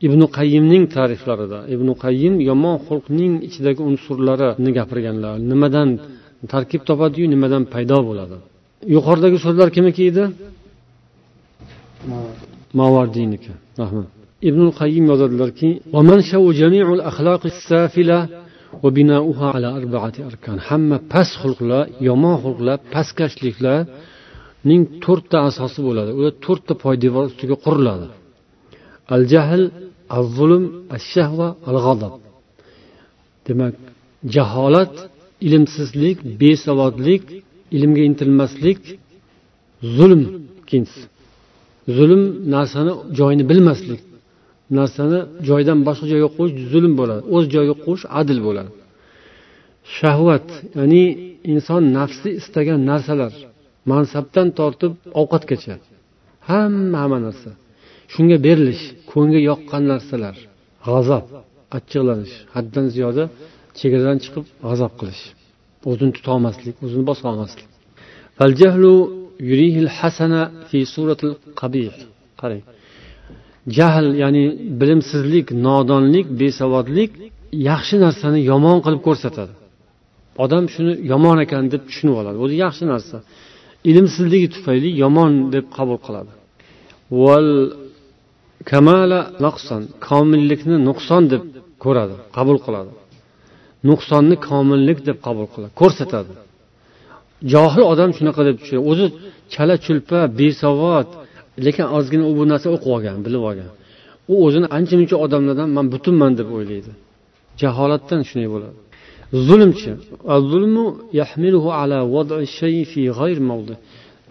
[0.08, 1.60] Ibn qayyimning tariflarida.
[1.76, 5.36] Ibn qayyim yomon xulqning ichidagi unsurlarini gapirganlar.
[5.52, 5.90] Nimadan
[6.54, 8.38] tarkib topadiyu nimadan paydo bo'ladi?
[8.96, 10.24] Yuqoridagi so'zlar kimniki edi?
[12.80, 13.52] Mavardiyniki
[13.82, 14.08] rahmat.
[14.50, 15.70] Ibn qayyim yozadilarki
[20.68, 26.12] hamma past xulqlar yomon xulqlar pastkashliklarning to'rtta asosi bo'ladi.
[26.20, 28.08] Ular to'rtta poydevor ustiga quriladi.
[29.14, 29.64] Al jahl
[30.16, 30.64] al zulm
[30.96, 32.14] al shahva al g'azab
[33.48, 33.76] demak
[34.36, 34.94] jaholat
[35.48, 37.24] ilmsizlik besavodlik
[37.78, 38.82] ilmga intilmaslik
[39.98, 40.22] zulm
[40.62, 41.06] ikkinchisi.
[41.98, 42.24] Zulm
[42.54, 44.02] narsani joyini bilmaslik.
[44.78, 47.22] Narsani joydan boshqa joyga qo'yish zulm bo'ladi.
[47.36, 48.72] O'z joyiga qo'yish adl bo'ladi.
[49.98, 50.48] Shahvat
[50.80, 51.04] ya'ni
[51.52, 53.34] inson nafsi istagan narsalar
[53.92, 55.76] mansabdan tortib ovqatgacha.
[56.50, 57.50] Hamma hamma narsa.
[58.14, 60.36] Shunga berilish ko'ngilga yoqqan narsalar
[60.88, 61.26] g'azab
[61.78, 63.24] achchiqlanish haddan ziyoda
[63.80, 65.24] chegaradan chiqib g'azab qilish.
[65.90, 67.68] O'zini tutolmaslik o'zini bosolmaslik
[72.42, 72.64] qarang.
[73.78, 74.46] Jahl ya'ni
[74.80, 77.12] bilimsizlik nodonlik besavodlik
[77.70, 79.54] yaxshi narsani yomon qilib ko'rsatadi.
[80.44, 82.38] Odam shuni yomon ekan deb tushunib oladi.
[82.44, 83.18] O'zi yaxshi narsa.
[83.90, 86.32] Ilmsizligi tufayli yomon deb qabul qiladi.
[88.72, 91.44] Kamala naqson komillikni nuqson deb
[91.84, 92.92] ko'radi qabul qiladi.
[93.90, 96.34] Nuqsonni komillik deb qabul qiladi ko'rsatadi.
[97.54, 98.86] Johil odam shunaqa deb tushunadi.
[98.92, 99.06] O'zi
[99.54, 101.08] chala chulpa besavod
[101.66, 103.70] lekin ozgina u bu narsa o'qib olgan bilib olgan.
[104.32, 106.92] U o'zini ancha muncha odamlardan man butunman deb o'ylaydi.
[107.62, 108.78] Jaholatdan shunday bo'ladi.
[109.48, 109.92] Zulmchi.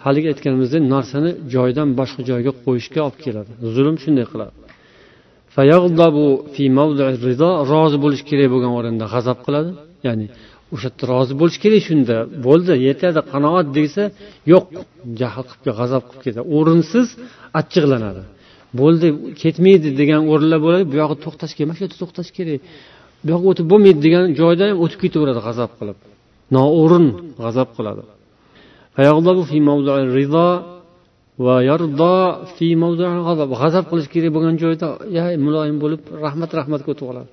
[0.05, 3.51] Haligi aytganimizdek narsani joyidan boshqa joyga qo'yishga olib keladi.
[3.75, 4.55] Zulm shunday qiladi.
[7.73, 9.71] Rozi bo'lish kerak bo'lgan o'rinda g'azab qiladi.
[10.07, 10.27] Ya'ni
[10.73, 12.17] o'sha yerda rozi bo'lish kerak shunda.
[12.47, 14.03] Bo'ldi yetadi qanoat desa
[14.53, 14.65] yo'q
[15.21, 16.45] jahl qilib g'azab qilib ketadi.
[16.57, 17.09] O'rinsiz
[17.61, 18.23] achchiqlanadi.
[18.81, 19.07] Bo'ldi
[19.43, 22.61] ketmaydi degan o'rinlar bo'ladi bu yog'i to'xtash kerak mana shu yerda to'xtash kerak.
[23.25, 25.99] Bu yoqqa o'tib bo'lmaydi degan joyda ham o'tib ketaveradi g'azab qilib.
[26.57, 27.07] Noo'rin
[27.43, 28.03] g'azab qiladi.
[33.63, 33.85] G'azab.
[33.91, 34.87] Qilish kerak bo'lgan joyda
[35.47, 37.31] muloyim bo'lib rahmat rahmatga o'tib oladi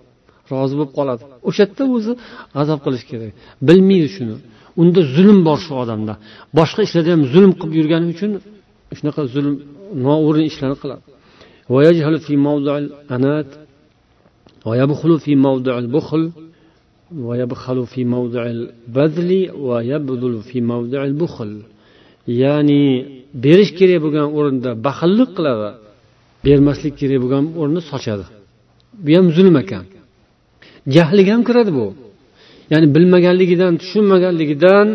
[0.52, 2.12] rozi bo'lib qoladi o'sha yerda o'zi
[2.56, 3.32] g'azab qilish kerak
[3.68, 4.34] bilmaydi shuni
[4.80, 6.14] unda zulm bor shu odamda
[6.58, 8.30] boshqa ishlarda ham zulm qilib yurgani uchun
[8.98, 9.54] shunaqa zulm
[10.06, 11.04] noo'rin ishlarni qiladi
[14.66, 16.22] ويبخل في موضع البخل
[17.28, 19.30] ويبخل في موضع البذل
[19.68, 21.50] ويبذل في موضع البخل
[22.42, 22.82] ya'ni
[23.44, 25.68] berish kerak bo'lgan o'rinda baxillik qiladi
[26.46, 28.24] bermaslik kerak bo'lgan o'rinda sochadi
[29.04, 29.84] bu ham zulm ekan
[30.95, 31.87] Jahliga ham kiradi bu.
[32.71, 34.87] Ya'ni bilmaganligidan tushunmaganligidan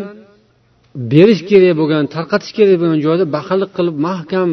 [1.13, 4.49] berish kerak bo'lgan tarqatish kerak bo'lgan joyda baxillik qilib mahkam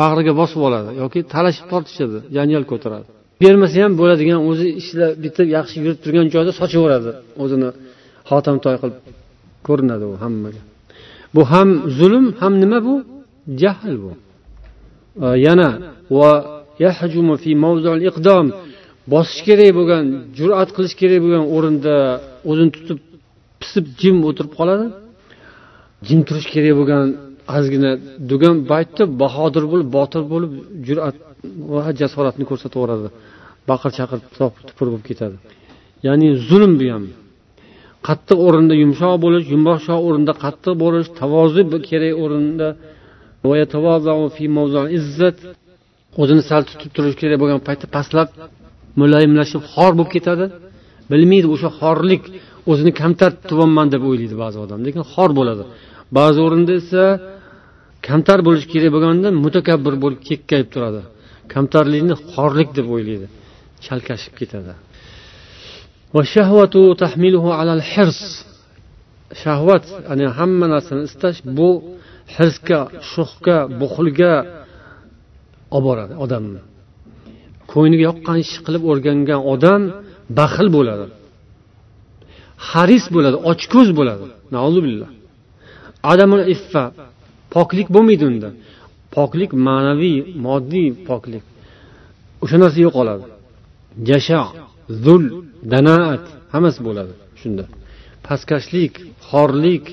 [0.00, 3.06] bag'riga bosib oladi yoki talashib tortishadi janjal ko'taradi.
[3.42, 7.12] Bermasa ham bo'ladigan o'zi ishlab bitib yaxshi yurib turgan joyda sochaveradi
[7.42, 7.68] o'zini
[8.30, 8.98] xotamtoy qilib
[9.66, 10.62] ko'rinadi u hammaga.
[11.34, 11.68] Bu ham
[11.98, 12.94] zulm ham nima bu?
[13.62, 14.12] Jahl bu.
[15.46, 15.68] Yana
[16.18, 16.32] va
[19.12, 20.04] bosish kerak bo'lgan
[20.38, 21.94] jur'at qilish kerak bo'lgan o'rinda
[22.50, 22.98] o'zini tutib
[23.60, 24.86] pisib jim o'tirib qoladi.
[26.06, 27.04] Jim turish kerak bo'lgan
[27.56, 27.90] ozgina
[28.30, 30.52] dugan paytda bahodir bo'lib botir bo'lib
[30.86, 31.16] jur'at
[31.72, 33.08] va jasoratni ko'rsataveradi.
[33.70, 34.18] Baqir chaqir
[34.68, 35.36] tupur bo'lib ketadi.
[36.06, 37.04] Ya'ni zulm bu ham.
[38.08, 42.68] Qattiq o'rinda yumshoq bo'lish yumshoq o'rinda qattiq bo'lish tavozi kerak o'rinda.
[46.22, 48.28] O'zini sal tutib turish kerak bo'lgan paytda pastlab
[49.02, 50.46] muloyimlashib xor bo'lib ketadi.
[51.10, 52.22] Bilmaydi o'sha xorlik
[52.70, 54.78] o'zini kamtar tutyapman deb o'ylaydi ba'zi odam.
[54.86, 55.64] Lekin xor bo'ladi.
[56.18, 57.04] Ba'zi o'rinda esa
[58.08, 61.02] kamtar bo'lishi kerak bo'lganda mutakabbir bo'lib kekkayib turadi.
[61.54, 63.26] Kamtarlikni xorlik deb o'ylaydi.
[63.84, 64.72] Chalkashib ketadi.
[69.42, 71.70] Shahvat ya'ni hamma narsani istash bu
[72.36, 72.80] hirsga
[73.12, 74.34] shuhga buxlga
[75.76, 76.60] olib boradi odamni.
[77.72, 79.82] Ko'ngliga yoqqan ishni qilib o'rgangan odam
[80.38, 81.06] baxil bo'ladi.
[82.70, 84.24] Haris bo'ladi ochko'z bo'ladi.
[86.12, 86.84] Adamul iffa
[87.54, 88.48] poklik bo'lmaydi unda.
[89.16, 91.44] Poklik ma'naviy moddiy poklik.
[92.42, 93.24] O'sha narsa yo'qoladi
[94.08, 94.40] jasha
[95.04, 95.24] zul
[95.72, 97.64] danaat hammasi bo'ladi shunda.
[98.26, 98.94] Pastkashlik
[99.28, 99.86] xorlik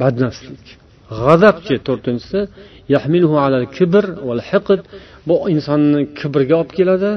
[0.00, 0.64] badnafslik.
[1.24, 2.40] G'azabchi to'rtinchisi?
[3.76, 4.04] Kibr
[5.28, 7.10] bu insonni kibrga olib keladi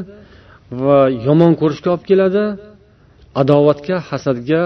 [0.86, 2.44] va yomon ko'rishga olib keladi
[3.42, 4.62] adovatga hasadga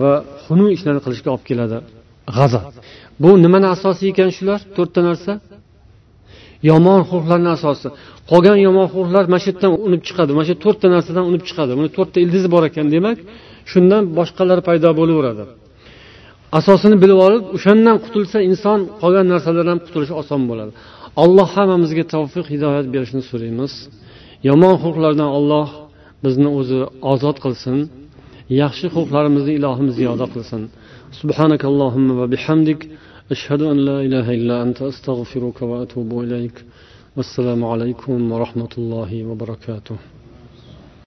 [0.00, 0.12] va
[0.44, 1.76] xunuk ishlarni qilishga olib keladi.
[2.36, 2.64] G'azab
[3.22, 4.60] bu nimani asosi ekan shular?
[4.76, 5.32] To'rtta narsa.
[6.70, 7.88] Yomon xulqlarni asosi.
[8.30, 10.30] Qolgan yomon xulqlar mana shu yerdan unib chiqadi.
[10.36, 11.72] Mana shu to'rtta narsadan unib chiqadi.
[11.78, 13.18] Buni to'rtta ildizi bor ekan demak
[13.72, 15.44] shundan boshqalari paydo bo'laveradi.
[16.59, 20.71] asosini bilib olib o'shandan qutulsa inson qolgan narsalardan ham qutulishi oson bo'ladi
[21.23, 23.73] alloh hammamizga tavfiq hidoyat berishini so'raymiz
[24.49, 25.67] yomon xulqlardan olloh
[26.25, 26.79] bizni o'zi
[27.13, 27.77] ozod qilsin
[28.61, 30.63] yaxshi xulqlarimizni ilohim ziyoda qilsin
[31.21, 32.81] سبحانك اللهم وبحمدك
[33.31, 36.55] أشهد أن لا إله إلا أنت أستغفرك وأتوب إليك
[37.17, 39.95] والسلام عليكم ورحمة الله وبركاته